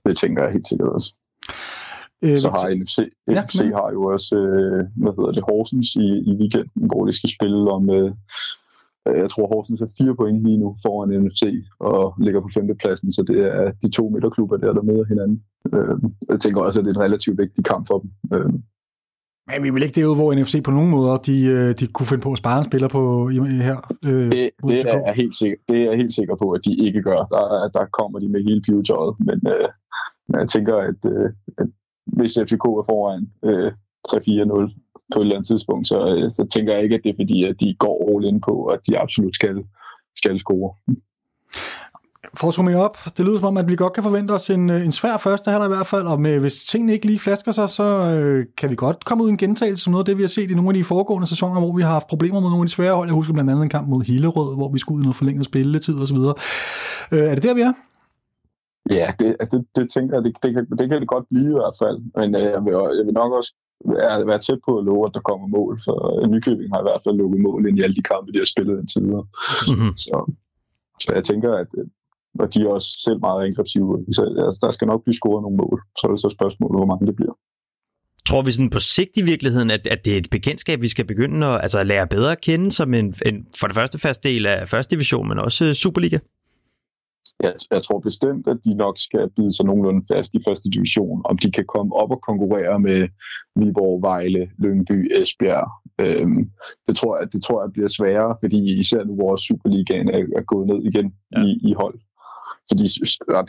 Det 0.07 0.17
tænker 0.17 0.43
jeg 0.43 0.53
helt 0.53 0.69
sikkert 0.69 0.89
også. 0.89 1.15
Øh, 2.25 2.37
så 2.37 2.49
har 2.51 2.75
NFC, 2.75 2.99
ja, 3.29 3.43
NFC 3.43 3.61
har 3.79 3.89
jo 3.93 4.03
også, 4.15 4.37
øh, 4.37 4.81
hvad 5.03 5.13
hedder 5.17 5.33
det, 5.33 5.43
Horsens 5.49 5.89
i, 6.07 6.09
i 6.31 6.33
weekenden, 6.41 6.87
hvor 6.91 7.07
de 7.07 7.13
skal 7.13 7.31
spille 7.37 7.71
om, 7.71 7.91
øh, 7.91 8.11
jeg 9.07 9.31
tror 9.31 9.47
Horsens 9.53 9.81
er 9.81 9.95
fire 9.99 10.17
point 10.17 10.43
lige 10.47 10.59
nu 10.59 10.77
foran 10.87 11.23
NFC 11.23 11.43
og 11.79 12.15
ligger 12.25 12.41
på 12.41 12.51
femtepladsen, 12.55 13.13
så 13.13 13.23
det 13.23 13.39
er 13.59 13.73
de 13.83 13.91
to 13.91 14.09
midterklubber 14.09 14.57
der, 14.57 14.73
der 14.73 14.83
møder 14.83 15.05
hinanden. 15.05 15.43
Øh, 15.75 15.97
jeg 16.29 16.41
tænker 16.41 16.61
også, 16.61 16.79
at 16.79 16.85
det 16.85 16.97
er 16.97 17.01
en 17.01 17.07
relativt 17.07 17.39
vigtig 17.39 17.65
kamp 17.65 17.87
for 17.87 17.99
dem. 17.99 18.11
Øh, 18.35 18.53
men 19.51 19.65
vi 19.65 19.71
vil 19.71 19.83
ikke 19.83 20.01
derude, 20.01 20.17
hvor 20.17 20.35
NFC 20.35 20.63
på 20.65 20.71
nogen 20.71 20.91
måder, 20.91 21.17
de, 21.17 21.45
øh, 21.45 21.75
de 21.81 21.87
kunne 21.87 22.07
finde 22.07 22.23
på 22.23 22.33
at 22.33 22.39
spare 22.39 22.59
en 22.59 22.65
spiller 22.65 22.89
på 22.89 23.29
her. 23.69 23.79
Øh, 24.05 24.33
det, 24.33 24.51
det, 24.69 24.81
er 25.09 25.13
helt 25.13 25.37
sikker, 25.37 25.57
det 25.69 25.77
er 25.81 25.85
jeg 25.91 25.97
helt 25.97 26.15
sikker 26.15 26.37
på, 26.37 26.51
at 26.51 26.61
de 26.67 26.73
ikke 26.87 27.03
gør. 27.03 27.21
Der, 27.35 27.71
der 27.79 27.85
kommer 27.99 28.19
de 28.19 28.29
med 28.29 28.41
hele 28.49 28.63
futuret, 28.69 29.17
men, 29.19 29.39
øh, 29.55 29.69
men 30.29 30.41
jeg 30.41 30.49
tænker, 30.49 30.77
at, 30.77 31.01
øh, 31.15 31.29
at 31.59 31.67
hvis 32.13 32.39
FCK 32.43 32.65
er 32.65 32.85
foran 32.91 33.29
øh, 33.45 33.73
3-4-0 34.09 34.15
på 35.13 35.19
et 35.19 35.25
eller 35.25 35.37
andet 35.37 35.47
tidspunkt, 35.47 35.89
så, 35.89 36.17
øh, 36.17 36.31
så 36.31 36.47
tænker 36.55 36.75
jeg 36.75 36.83
ikke, 36.83 36.95
at 36.95 37.01
det 37.05 37.11
er 37.11 37.21
fordi, 37.21 37.45
at 37.45 37.57
de 37.61 37.75
går 37.79 38.17
all 38.17 38.35
in 38.35 38.41
på, 38.41 38.65
at 38.65 38.81
de 38.87 38.99
absolut 38.99 39.35
skal, 39.35 39.65
skal 40.17 40.39
score. 40.39 40.75
For 42.35 42.49
at 42.49 42.55
summe 42.55 42.77
op, 42.77 42.99
det 43.17 43.27
lyder 43.27 43.39
som 43.39 43.47
om, 43.47 43.57
at 43.57 43.69
vi 43.69 43.77
godt 43.77 43.93
kan 43.93 44.03
forvente 44.03 44.33
os 44.33 44.51
en, 44.51 44.71
øh, 44.71 44.85
en 44.85 44.93
svær 44.93 45.17
første 45.17 45.51
halvleg 45.51 45.67
i 45.67 45.75
hvert 45.75 45.87
fald, 45.87 46.07
og 46.07 46.21
med, 46.21 46.39
hvis 46.39 46.65
tingene 46.65 46.93
ikke 46.93 47.07
lige 47.07 47.19
flasker 47.19 47.53
sig, 47.53 47.69
så 47.71 47.85
øh, 47.85 48.47
kan 48.57 48.71
vi 48.71 48.75
godt 48.75 49.05
komme 49.05 49.25
ud 49.25 49.29
i 49.29 49.31
en 49.31 49.37
gentagelse 49.37 49.85
som 49.85 49.91
noget 49.91 50.03
af 50.03 50.07
det, 50.07 50.17
vi 50.17 50.23
har 50.23 50.29
set 50.29 50.51
i 50.51 50.55
nogle 50.55 50.71
af 50.71 50.75
de 50.75 50.85
foregående 50.85 51.29
sæsoner, 51.29 51.61
hvor 51.61 51.77
vi 51.77 51.83
har 51.83 51.93
haft 51.93 52.07
problemer 52.07 52.41
med 52.41 52.49
nogle 52.49 52.63
af 52.63 52.67
de 52.67 52.73
svære 52.73 52.95
hold. 52.95 53.09
Jeg 53.09 53.15
husker 53.15 53.33
blandt 53.33 53.51
andet 53.51 53.63
en 53.63 53.69
kamp 53.69 53.89
mod 53.89 54.03
Hillerød, 54.03 54.57
hvor 54.57 54.73
vi 54.73 54.79
skulle 54.79 54.97
ud 54.97 55.03
i 55.03 55.05
noget 55.05 55.17
forlænget 55.17 55.45
spilletid 55.45 56.01
osv. 56.01 56.17
Øh, 57.13 57.31
er 57.31 57.35
det 57.35 57.43
der, 57.43 57.55
vi 57.55 57.61
er? 57.61 57.73
Ja, 58.91 59.07
det, 59.21 59.37
altså, 59.41 59.57
det, 59.57 59.67
det 59.77 59.91
tænker 59.91 60.13
jeg, 60.17 60.25
det, 60.25 60.33
det, 60.43 60.51
kan, 60.55 60.65
det 60.79 60.89
kan 60.89 61.01
det 61.01 61.09
godt 61.15 61.27
blive 61.31 61.51
i 61.55 61.61
hvert 61.61 61.79
fald. 61.83 61.99
Men 62.19 62.29
øh, 62.35 62.43
jeg, 62.55 62.63
vil, 62.65 62.73
jeg 62.99 63.05
vil 63.07 63.19
nok 63.23 63.33
også 63.39 63.53
være, 63.95 64.27
være 64.31 64.41
tæt 64.47 64.61
på 64.67 64.73
at 64.79 64.85
love, 64.85 65.07
at 65.07 65.15
der 65.15 65.29
kommer 65.31 65.47
mål. 65.47 65.73
For 65.85 65.97
øh, 66.09 66.31
Nykøbing 66.31 66.71
har 66.75 66.81
i 66.81 66.89
hvert 66.89 67.03
fald 67.05 67.17
lukket 67.17 67.41
mål 67.41 67.69
ind 67.69 67.79
i 67.79 67.83
alle 67.83 67.97
de 67.97 68.09
kampe, 68.13 68.33
de 68.33 68.43
har 68.43 68.53
spillet 68.55 68.81
indtil 68.81 69.03
videre. 69.03 69.27
Mm-hmm. 69.71 69.93
Så, 70.07 70.17
så 71.03 71.09
jeg 71.19 71.25
tænker, 71.25 71.51
at 71.63 71.71
og 72.39 72.55
de 72.55 72.63
er 72.63 72.69
også 72.69 72.91
selv 73.05 73.21
meget 73.21 73.41
aggressive. 73.49 74.05
Så 74.13 74.23
altså, 74.47 74.59
der 74.63 74.71
skal 74.71 74.87
nok 74.87 75.03
blive 75.05 75.15
scoret 75.15 75.43
nogle 75.43 75.57
mål. 75.57 75.79
Så 75.99 76.07
er 76.07 76.11
det 76.11 76.21
så 76.21 76.31
spørgsmålet, 76.39 76.79
hvor 76.79 76.87
mange 76.87 77.07
det 77.07 77.17
bliver. 77.17 77.35
Tror 78.27 78.43
vi 78.43 78.51
sådan 78.53 78.71
på 78.71 78.81
sigt 78.81 79.17
i 79.17 79.23
virkeligheden, 79.23 79.71
at, 79.71 79.87
at 79.87 80.05
det 80.05 80.13
er 80.13 80.19
et 80.19 80.31
bekendtskab, 80.31 80.81
vi 80.83 80.89
skal 80.89 81.07
begynde 81.07 81.47
at 81.47 81.61
altså, 81.63 81.85
lære 81.85 82.07
bedre 82.07 82.33
at 82.33 82.41
kende 82.41 82.73
som 82.73 82.95
en, 82.95 83.15
en 83.27 83.47
for 83.61 83.67
det 83.67 83.77
første 83.77 83.99
fast 83.99 84.25
del 84.25 84.47
af 84.47 84.69
første 84.69 84.95
division, 84.95 85.29
men 85.29 85.39
også 85.39 85.75
Superliga? 85.75 86.19
Jeg, 87.43 87.55
jeg 87.71 87.83
tror 87.83 87.99
bestemt, 87.99 88.47
at 88.47 88.59
de 88.65 88.75
nok 88.75 88.99
skal 88.99 89.31
bide 89.37 89.57
sig 89.57 89.67
nogenlunde 89.67 90.07
fast 90.13 90.35
i 90.35 90.41
første 90.47 90.71
division. 90.71 91.23
Om 91.25 91.39
de 91.39 91.51
kan 91.51 91.65
komme 91.67 91.97
op 91.97 92.11
og 92.11 92.21
konkurrere 92.21 92.81
med 92.81 93.09
Viborg, 93.57 94.03
Vejle, 94.03 94.51
Lyngby, 94.59 95.13
Esbjerg. 95.21 95.69
Øhm, 95.99 96.51
det, 96.89 96.97
tror 96.97 97.19
jeg, 97.19 97.33
det 97.33 97.43
tror 97.43 97.63
jeg 97.63 97.73
bliver 97.73 97.89
sværere, 97.89 98.37
fordi 98.41 98.79
især 98.79 99.05
nu 99.05 99.17
vores 99.17 99.41
Superligaen 99.41 100.09
er, 100.09 100.19
er 100.37 100.43
gået 100.43 100.67
ned 100.67 100.83
igen 100.91 101.15
ja. 101.33 101.43
i, 101.43 101.51
i 101.71 101.73
hold. 101.73 101.99
Fordi 102.71 102.85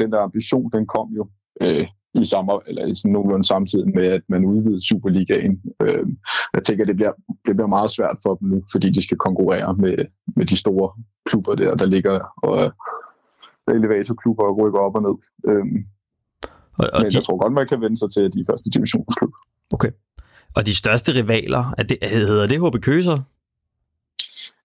den 0.04 0.12
der 0.12 0.19
ambition, 0.19 0.71
den 0.73 0.88
kom 0.88 1.08
jo 1.15 1.27
øh, 1.62 1.88
i 2.13 2.25
samme, 2.25 2.51
eller 2.67 2.86
i 2.86 2.95
sådan 2.95 3.12
nogenlunde 3.12 3.47
samtidig 3.47 3.88
med, 3.95 4.08
at 4.08 4.21
man 4.30 4.45
udvidede 4.45 4.88
Superligaen. 4.88 5.62
Øh, 5.82 6.06
jeg 6.54 6.63
tænker, 6.63 6.86
det 6.86 6.95
bliver, 6.95 7.12
det 7.45 7.56
bliver 7.56 7.67
meget 7.67 7.89
svært 7.89 8.17
for 8.23 8.36
dem 8.36 8.47
nu, 8.49 8.63
fordi 8.71 8.89
de 8.89 9.04
skal 9.04 9.17
konkurrere 9.17 9.75
med, 9.75 9.97
med 10.36 10.45
de 10.45 10.58
store 10.58 10.89
klubber 11.25 11.56
der, 11.56 11.75
der 11.75 11.86
ligger 11.86 12.19
og 12.43 12.71
elevatorklubber 13.67 14.43
og 14.43 14.58
rykker 14.58 14.80
op 14.80 14.95
og 14.95 15.02
ned. 15.02 15.17
Øhm, 15.47 15.86
og, 16.78 16.89
og 16.93 17.02
men 17.02 17.12
de... 17.12 17.15
jeg 17.15 17.24
tror 17.24 17.38
godt, 17.38 17.54
man 17.54 17.67
kan 17.67 17.82
vende 17.82 17.97
sig 17.97 18.12
til, 18.12 18.21
at 18.21 18.34
de 18.34 18.39
er 18.39 18.45
første 18.50 18.69
divisionsklub. 18.69 19.34
Okay. 19.71 19.91
Og 20.56 20.65
de 20.65 20.76
største 20.76 21.12
rivaler, 21.12 21.74
er 21.78 21.84
det, 21.84 21.97
hedder 22.02 22.47
det 22.47 22.67
HB 22.67 22.82
Køser? 22.82 23.17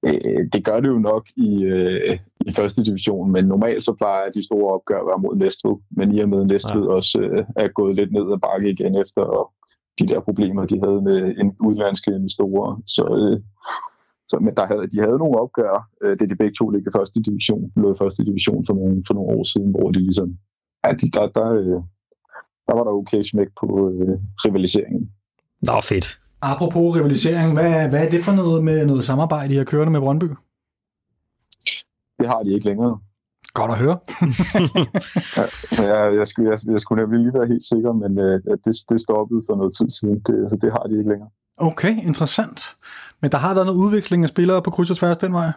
Øh, 0.06 0.42
det 0.52 0.64
gør 0.64 0.80
det 0.80 0.88
jo 0.88 0.98
nok 0.98 1.26
i, 1.36 1.64
øh, 1.64 2.18
i 2.46 2.52
første 2.52 2.84
division, 2.84 3.32
men 3.32 3.44
normalt 3.44 3.84
så 3.84 3.92
plejer 3.92 4.30
de 4.30 4.44
store 4.44 4.74
opgør 4.74 5.00
at 5.00 5.06
være 5.06 5.18
mod 5.18 5.36
Næstved. 5.36 5.76
Men 5.90 6.12
i 6.12 6.20
og 6.20 6.28
med 6.28 6.44
Næstved 6.44 6.82
ja. 6.82 6.88
også 6.88 7.20
øh, 7.20 7.44
er 7.56 7.68
gået 7.68 7.96
lidt 7.96 8.12
ned 8.12 8.32
ad 8.32 8.38
bakke 8.38 8.70
igen 8.70 8.96
efter 8.96 9.52
de 9.98 10.08
der 10.08 10.20
problemer, 10.20 10.66
de 10.66 10.80
havde 10.84 11.00
med 11.02 11.34
en 11.40 11.56
udlandske 11.60 12.10
investorer. 12.10 12.82
Så, 12.86 13.04
øh, 13.04 13.40
så, 14.30 14.38
men 14.44 14.54
der 14.58 14.66
havde, 14.66 14.84
de 14.92 14.98
havde 15.06 15.18
nogle 15.22 15.40
opgør, 15.42 15.88
øh, 16.02 16.18
det 16.18 16.30
de 16.30 16.36
begge 16.42 16.56
to 16.58 16.64
ligger 16.70 16.90
i 16.90 16.96
første 16.98 17.18
division, 17.22 17.72
lå 17.76 17.94
i 17.94 17.98
første 18.02 18.24
division 18.24 18.66
for 18.66 18.74
nogle, 18.74 19.02
for 19.06 19.14
nogle 19.14 19.30
år 19.36 19.44
siden, 19.52 19.70
hvor 19.70 19.90
de 19.90 20.00
ligesom, 20.08 20.28
ja, 20.84 20.90
de, 21.00 21.10
der, 21.16 21.26
der, 21.38 21.48
øh, 21.60 21.80
der 22.66 22.74
var 22.78 22.84
der 22.84 22.92
okay 23.00 23.22
smæk 23.22 23.50
på 23.60 23.66
øh, 23.90 24.18
rivaliseringen. 24.44 25.10
Nå, 25.68 25.80
fedt. 25.90 26.06
Apropos 26.42 26.96
rivalisering, 26.96 27.52
hvad, 27.52 27.88
hvad 27.88 28.06
er 28.06 28.10
det 28.10 28.24
for 28.24 28.32
noget 28.32 28.64
med 28.64 28.86
noget 28.86 29.04
samarbejde, 29.04 29.54
I 29.54 29.56
har 29.56 29.64
kørende 29.64 29.92
med 29.92 30.00
Brøndby? 30.00 30.28
Det 32.18 32.26
har 32.28 32.42
de 32.42 32.54
ikke 32.54 32.66
længere. 32.66 32.98
Godt 33.54 33.70
at 33.70 33.78
høre. 33.78 33.98
ja, 35.88 35.94
jeg, 35.94 36.16
jeg, 36.18 36.28
skulle, 36.28 36.50
jeg, 36.50 36.58
jeg 36.72 36.80
skulle 36.80 37.02
nemlig 37.02 37.20
lige 37.20 37.34
være 37.38 37.46
helt 37.46 37.64
sikker, 37.64 37.92
men 37.92 38.18
øh, 38.18 38.40
det, 38.64 38.74
det 38.90 39.00
stoppede 39.00 39.42
for 39.48 39.54
noget 39.56 39.72
tid 39.78 39.90
siden, 39.98 40.18
det, 40.26 40.36
så 40.50 40.56
det 40.62 40.72
har 40.72 40.84
de 40.88 40.98
ikke 40.98 41.10
længere. 41.10 41.30
Okay, 41.56 42.02
interessant. 42.02 42.76
Men 43.20 43.30
der 43.32 43.38
har 43.38 43.54
været 43.54 43.66
noget 43.66 43.78
udvikling 43.78 44.22
af 44.22 44.28
spillere 44.28 44.62
på 44.62 44.70
kryds 44.70 44.90
og 44.90 44.96
tværs 44.96 45.18
den 45.18 45.32
vej? 45.32 45.52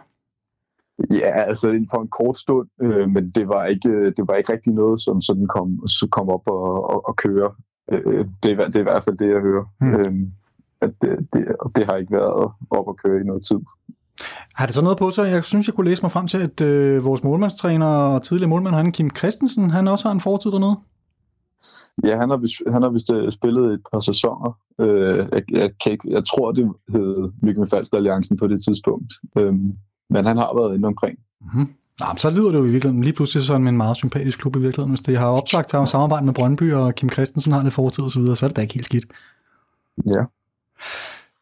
Ja, 1.10 1.42
altså 1.48 1.86
for 1.90 2.02
en 2.02 2.08
kort 2.08 2.38
stund, 2.38 2.68
øh, 2.82 3.08
men 3.10 3.30
det 3.30 3.48
var 3.48 3.64
ikke 3.64 4.10
det 4.10 4.28
var 4.28 4.34
ikke 4.34 4.52
rigtig 4.52 4.72
noget, 4.72 5.00
som 5.00 5.20
sådan 5.20 5.46
kom, 5.46 5.86
så 5.86 6.08
kom 6.10 6.28
op 6.28 6.42
og, 6.46 6.90
og, 6.90 7.08
og 7.08 7.16
køre. 7.16 7.50
Øh, 7.92 8.26
det, 8.42 8.52
er, 8.52 8.66
det 8.66 8.76
er 8.76 8.80
i 8.80 8.82
hvert 8.82 9.04
fald 9.04 9.16
det, 9.16 9.28
jeg 9.30 9.40
hører. 9.40 9.64
Hmm. 9.80 9.94
Øh, 9.94 10.12
at 10.80 10.90
det, 11.02 11.28
det, 11.32 11.56
det 11.76 11.86
har 11.86 11.96
ikke 11.96 12.12
været 12.12 12.50
op 12.70 12.88
at 12.88 12.96
køre 13.04 13.20
i 13.20 13.24
noget 13.24 13.42
tid. 13.42 13.58
Har 14.54 14.66
det 14.66 14.74
så 14.74 14.82
noget 14.82 14.98
på 14.98 15.10
sig? 15.10 15.30
Jeg 15.30 15.44
synes, 15.44 15.66
jeg 15.66 15.74
kunne 15.74 15.88
læse 15.90 16.02
mig 16.02 16.12
frem 16.12 16.26
til, 16.26 16.38
at 16.38 16.60
øh, 16.60 17.04
vores 17.04 17.24
målmandstræner 17.24 17.86
og 17.86 18.22
tidligere 18.22 18.48
målmand, 18.48 18.74
han 18.74 18.92
Kim 18.92 19.10
Christensen, 19.16 19.70
han 19.70 19.88
også 19.88 20.08
har 20.08 20.12
en 20.12 20.20
fortid 20.20 20.50
dernede. 20.50 20.76
Ja, 22.04 22.16
han 22.16 22.30
har 22.30 22.36
vist, 22.36 22.62
han 22.72 22.82
har 22.82 22.88
vist 22.88 23.10
øh, 23.12 23.32
spillet 23.32 23.72
et 23.72 23.80
par 23.92 24.00
sæsoner. 24.00 24.58
Øh, 24.80 25.28
jeg, 25.32 25.42
jeg, 25.50 25.70
kan 25.84 25.92
ikke, 25.92 26.10
jeg 26.10 26.24
tror, 26.24 26.52
det 26.52 26.72
hed 26.88 27.32
Mikkel 27.42 27.66
Falster 27.66 27.96
Alliancen 27.96 28.36
på 28.36 28.46
det 28.46 28.62
tidspunkt. 28.62 29.14
Øh, 29.38 29.54
men 30.10 30.24
han 30.24 30.36
har 30.36 30.60
været 30.60 30.74
inde 30.74 30.86
omkring. 30.86 31.18
Mm-hmm. 31.40 31.74
Nå, 32.00 32.06
så 32.16 32.30
lyder 32.30 32.50
det 32.50 32.58
jo 32.58 32.64
i 32.64 32.70
virkeligheden 32.70 33.04
lige 33.04 33.14
pludselig 33.14 33.44
sådan 33.44 33.62
med 33.62 33.72
en 33.72 33.76
meget 33.76 33.96
sympatisk 33.96 34.38
klub 34.38 34.56
i 34.56 34.58
virkeligheden. 34.58 34.90
Hvis 34.90 35.00
det 35.00 35.18
har 35.18 35.26
opsagt 35.26 35.74
at 35.74 35.88
samarbejde 35.88 36.26
med 36.26 36.34
Brøndby, 36.34 36.72
og 36.72 36.94
Kim 36.94 37.10
Christensen 37.10 37.52
har 37.52 37.62
det 37.62 37.72
fortid 37.72 38.04
og 38.04 38.10
så 38.10 38.20
videre, 38.20 38.36
så 38.36 38.46
er 38.46 38.48
det 38.48 38.56
da 38.56 38.62
ikke 38.62 38.74
helt 38.74 38.86
skidt. 38.86 39.04
Ja. 40.06 40.24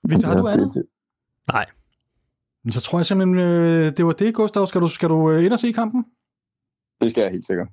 Victor, 0.03 0.29
har 0.29 0.35
ja, 0.35 0.41
du 0.41 0.49
andet? 0.49 0.67
Det, 0.67 0.75
det. 0.75 0.83
Nej. 1.53 1.67
Men 2.65 2.73
så 2.73 2.81
tror 2.81 2.99
jeg 2.99 3.07
simpelthen, 3.07 3.39
øh, 3.39 3.93
det 3.97 4.07
var 4.07 4.13
det, 4.13 4.35
Gustav. 4.35 4.67
Skal 4.67 4.81
du, 4.81 4.89
skal 4.89 5.09
du 5.09 5.31
øh, 5.31 5.45
ind 5.45 5.53
og 5.53 5.59
se 5.59 5.73
kampen? 5.73 6.05
det 7.01 7.11
skal 7.11 7.23
jeg 7.23 7.31
helt 7.31 7.47
sikkert. 7.47 7.69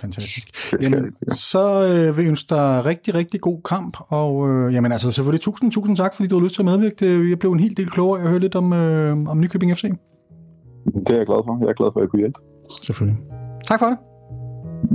Fantastisk. 0.00 0.48
Jeg 0.72 0.82
Jamen, 0.82 1.14
så 1.32 1.84
øh, 1.84 2.16
vil 2.16 2.22
jeg 2.22 2.30
ønske 2.30 2.46
dig 2.50 2.84
rigtig, 2.84 3.14
rigtig 3.14 3.40
god 3.40 3.60
kamp, 3.62 3.96
og 4.08 4.48
øh, 4.48 4.74
jamen 4.74 4.92
altså 4.92 5.10
selvfølgelig 5.10 5.40
tusind, 5.40 5.72
tusind 5.72 5.96
tak, 5.96 6.14
fordi 6.14 6.28
du 6.28 6.38
har 6.38 6.42
lyst 6.44 6.54
til 6.54 6.62
at 6.62 6.66
medvirke. 6.66 7.30
Jeg 7.30 7.38
blev 7.38 7.52
en 7.52 7.60
hel 7.60 7.76
del 7.76 7.90
klogere 7.90 8.22
at 8.22 8.28
høre 8.28 8.38
lidt 8.38 8.54
om, 8.54 8.72
øh, 8.72 9.18
om 9.26 9.40
Nykøbing 9.40 9.76
FC. 9.76 9.82
Det 9.82 11.10
er 11.10 11.16
jeg 11.16 11.26
glad 11.26 11.42
for. 11.46 11.58
Jeg 11.60 11.68
er 11.68 11.72
glad 11.72 11.90
for, 11.92 12.00
at 12.00 12.02
jeg 12.02 12.10
kunne 12.10 12.20
hjælpe. 12.20 12.38
Selvfølgelig. 12.82 13.20
Tak 13.66 13.78
for 13.80 13.86
det. 13.86 13.98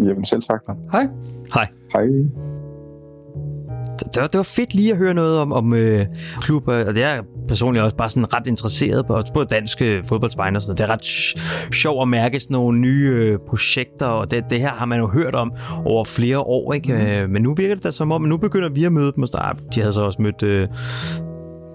Jamen 0.08 0.26
selv 0.26 0.42
tak. 0.42 0.62
Hej. 0.92 1.08
Hej. 1.54 1.68
Hej. 1.94 2.55
Det 4.00 4.22
var, 4.22 4.28
det 4.28 4.38
var 4.38 4.44
fedt 4.44 4.74
lige 4.74 4.92
at 4.92 4.98
høre 4.98 5.14
noget 5.14 5.40
om, 5.40 5.52
om 5.54 5.74
øh, 5.74 6.06
klubber, 6.42 6.86
og 6.86 6.96
det 6.96 7.04
er 7.04 7.10
jeg 7.14 7.24
personligt 7.48 7.84
også 7.84 7.96
bare 7.96 8.10
sådan 8.10 8.34
ret 8.34 8.48
interesseret 8.48 9.06
på, 9.08 9.14
også 9.14 9.34
på 9.34 9.44
danske 9.44 10.02
fodboldsvegne 10.06 10.58
og 10.58 10.62
sådan 10.62 10.70
noget. 10.72 10.78
Det 10.78 10.84
er 10.84 10.94
ret 10.94 11.06
sj- 11.06 11.72
sjovt 11.74 12.02
at 12.02 12.08
mærke 12.08 12.40
sådan 12.40 12.54
nogle 12.54 12.80
nye 12.80 13.10
øh, 13.14 13.38
projekter, 13.50 14.06
og 14.06 14.32
det, 14.32 14.44
det 14.50 14.60
her 14.60 14.70
har 14.72 14.86
man 14.86 15.00
jo 15.00 15.08
hørt 15.08 15.36
om 15.36 15.52
over 15.86 16.06
flere 16.06 16.40
år, 16.40 16.74
ikke? 16.74 17.24
Mm. 17.28 17.32
Men 17.34 17.42
nu 17.44 17.54
virker 17.54 17.76
det 17.76 17.84
da 17.84 17.92
som 17.92 18.12
om, 18.12 18.22
nu 18.22 18.38
begynder 18.38 18.70
vi 18.70 18.84
at 18.84 18.92
møde 18.94 19.12
dem, 19.16 19.22
og 19.24 19.28
så, 19.30 19.38
ah, 19.38 19.56
de 19.76 19.80
havde 19.82 19.94
så 19.94 20.02
også 20.02 20.22
mødt 20.22 20.44
øh, 20.44 20.68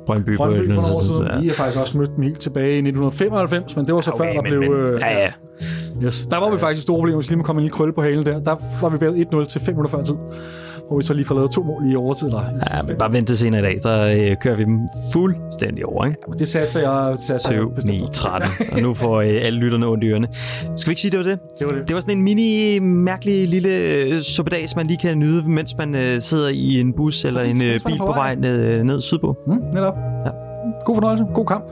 Brøndby, 0.06 0.37
på 0.37 0.42
Brøndby 0.44 0.59
eller 0.59 0.74
for 0.83 0.94
år 0.94 1.02
siden. 1.02 1.42
Vi 1.42 1.48
har 1.48 1.54
faktisk 1.54 1.80
også 1.80 1.98
mødt 1.98 2.11
dem 2.16 2.22
helt 2.24 2.38
tilbage 2.40 2.72
i 2.72 2.78
1995, 2.88 3.76
men 3.76 3.87
det 3.87 3.94
var 3.94 4.00
så 4.00 4.11
Okay, 4.11 4.24
før, 4.24 4.33
der 4.33 4.42
men- 4.42 4.50
blev... 4.50 4.61
men- 4.61 4.70
Øh, 4.80 5.00
ja, 5.00 5.18
ja. 5.20 5.28
Yes. 6.04 6.26
Der 6.30 6.37
var 6.40 6.50
vi 6.50 6.59
faktisk 6.59 6.78
i 6.78 6.83
store 6.83 6.96
problemer, 6.98 7.18
hvis 7.18 7.28
lige 7.30 7.37
må 7.38 7.42
komme 7.44 7.61
en 7.61 7.62
lille 7.62 7.76
krølle 7.76 7.92
på 7.94 8.02
halen 8.02 8.26
der. 8.26 8.40
Der 8.40 8.56
var 8.80 8.88
vi 8.88 8.98
bagud 8.98 9.44
1-0 9.44 9.48
til 9.48 9.61
5 9.61 9.74
minutter 9.74 9.90
før 9.96 10.02
tid. 10.04 10.14
Hvor 10.90 10.96
vi 10.96 11.03
så 11.03 11.14
lige 11.14 11.24
får 11.24 11.35
lavet 11.35 11.50
to 11.50 11.62
mål 11.62 11.92
i 11.92 11.96
overtid. 11.96 12.26
Eller, 12.26 12.40
Ja, 12.74 12.83
men 12.88 12.96
bare 12.98 13.12
vent 13.12 13.26
til 13.29 13.38
senere 13.38 13.61
i 13.61 13.64
dag, 13.64 13.81
så 13.81 13.88
øh, 13.90 14.37
kører 14.37 14.57
vi 14.57 14.64
dem 14.64 14.81
fuldstændig 15.12 15.87
over, 15.87 16.05
ikke? 16.07 16.18
det 16.38 16.48
satser 16.48 16.81
jeg, 16.81 17.18
satser 17.18 17.50
jeg 17.53 17.61
7, 17.61 17.74
bestemt 17.74 17.94
9, 17.94 18.00
på. 18.07 18.12
13. 18.12 18.48
Og 18.72 18.81
nu 18.83 18.94
får 18.94 19.20
øh, 19.20 19.29
alle 19.42 19.59
lytterne 19.59 19.87
ondt 19.87 20.05
i 20.05 20.07
ørerne. 20.07 20.29
Skal 20.76 20.88
vi 20.88 20.92
ikke 20.92 21.00
sige, 21.00 21.11
det 21.11 21.18
var 21.18 21.24
det? 21.24 21.38
Det 21.59 21.66
var 21.66 21.72
det. 21.72 21.88
Det 21.88 21.94
var 21.94 22.00
sådan 22.00 22.18
en 22.18 22.24
mini, 22.24 22.79
mærkelig 22.79 23.48
lille 23.48 23.68
øh, 23.96 24.20
suppedags, 24.20 24.76
man 24.76 24.87
lige 24.87 24.98
kan 25.03 25.18
nyde, 25.18 25.48
mens 25.48 25.76
man 25.79 25.94
øh, 25.94 26.20
sidder 26.20 26.48
i 26.48 26.81
en 26.81 26.92
bus 26.92 27.24
eller 27.24 27.40
Præcis, 27.40 27.55
en 27.55 27.62
øh, 27.62 27.81
bil 27.87 27.98
på 27.98 28.07
på 28.07 28.12
vej. 28.12 28.16
vej 28.16 28.35
ned, 28.35 28.85
ned 28.85 29.00
sydpå. 29.00 29.37
Mm, 29.46 29.53
netop. 29.74 29.94
Ja. 30.26 30.31
God 30.85 30.94
fornøjelse. 30.96 31.24
God 31.35 31.46
kamp. 31.46 31.64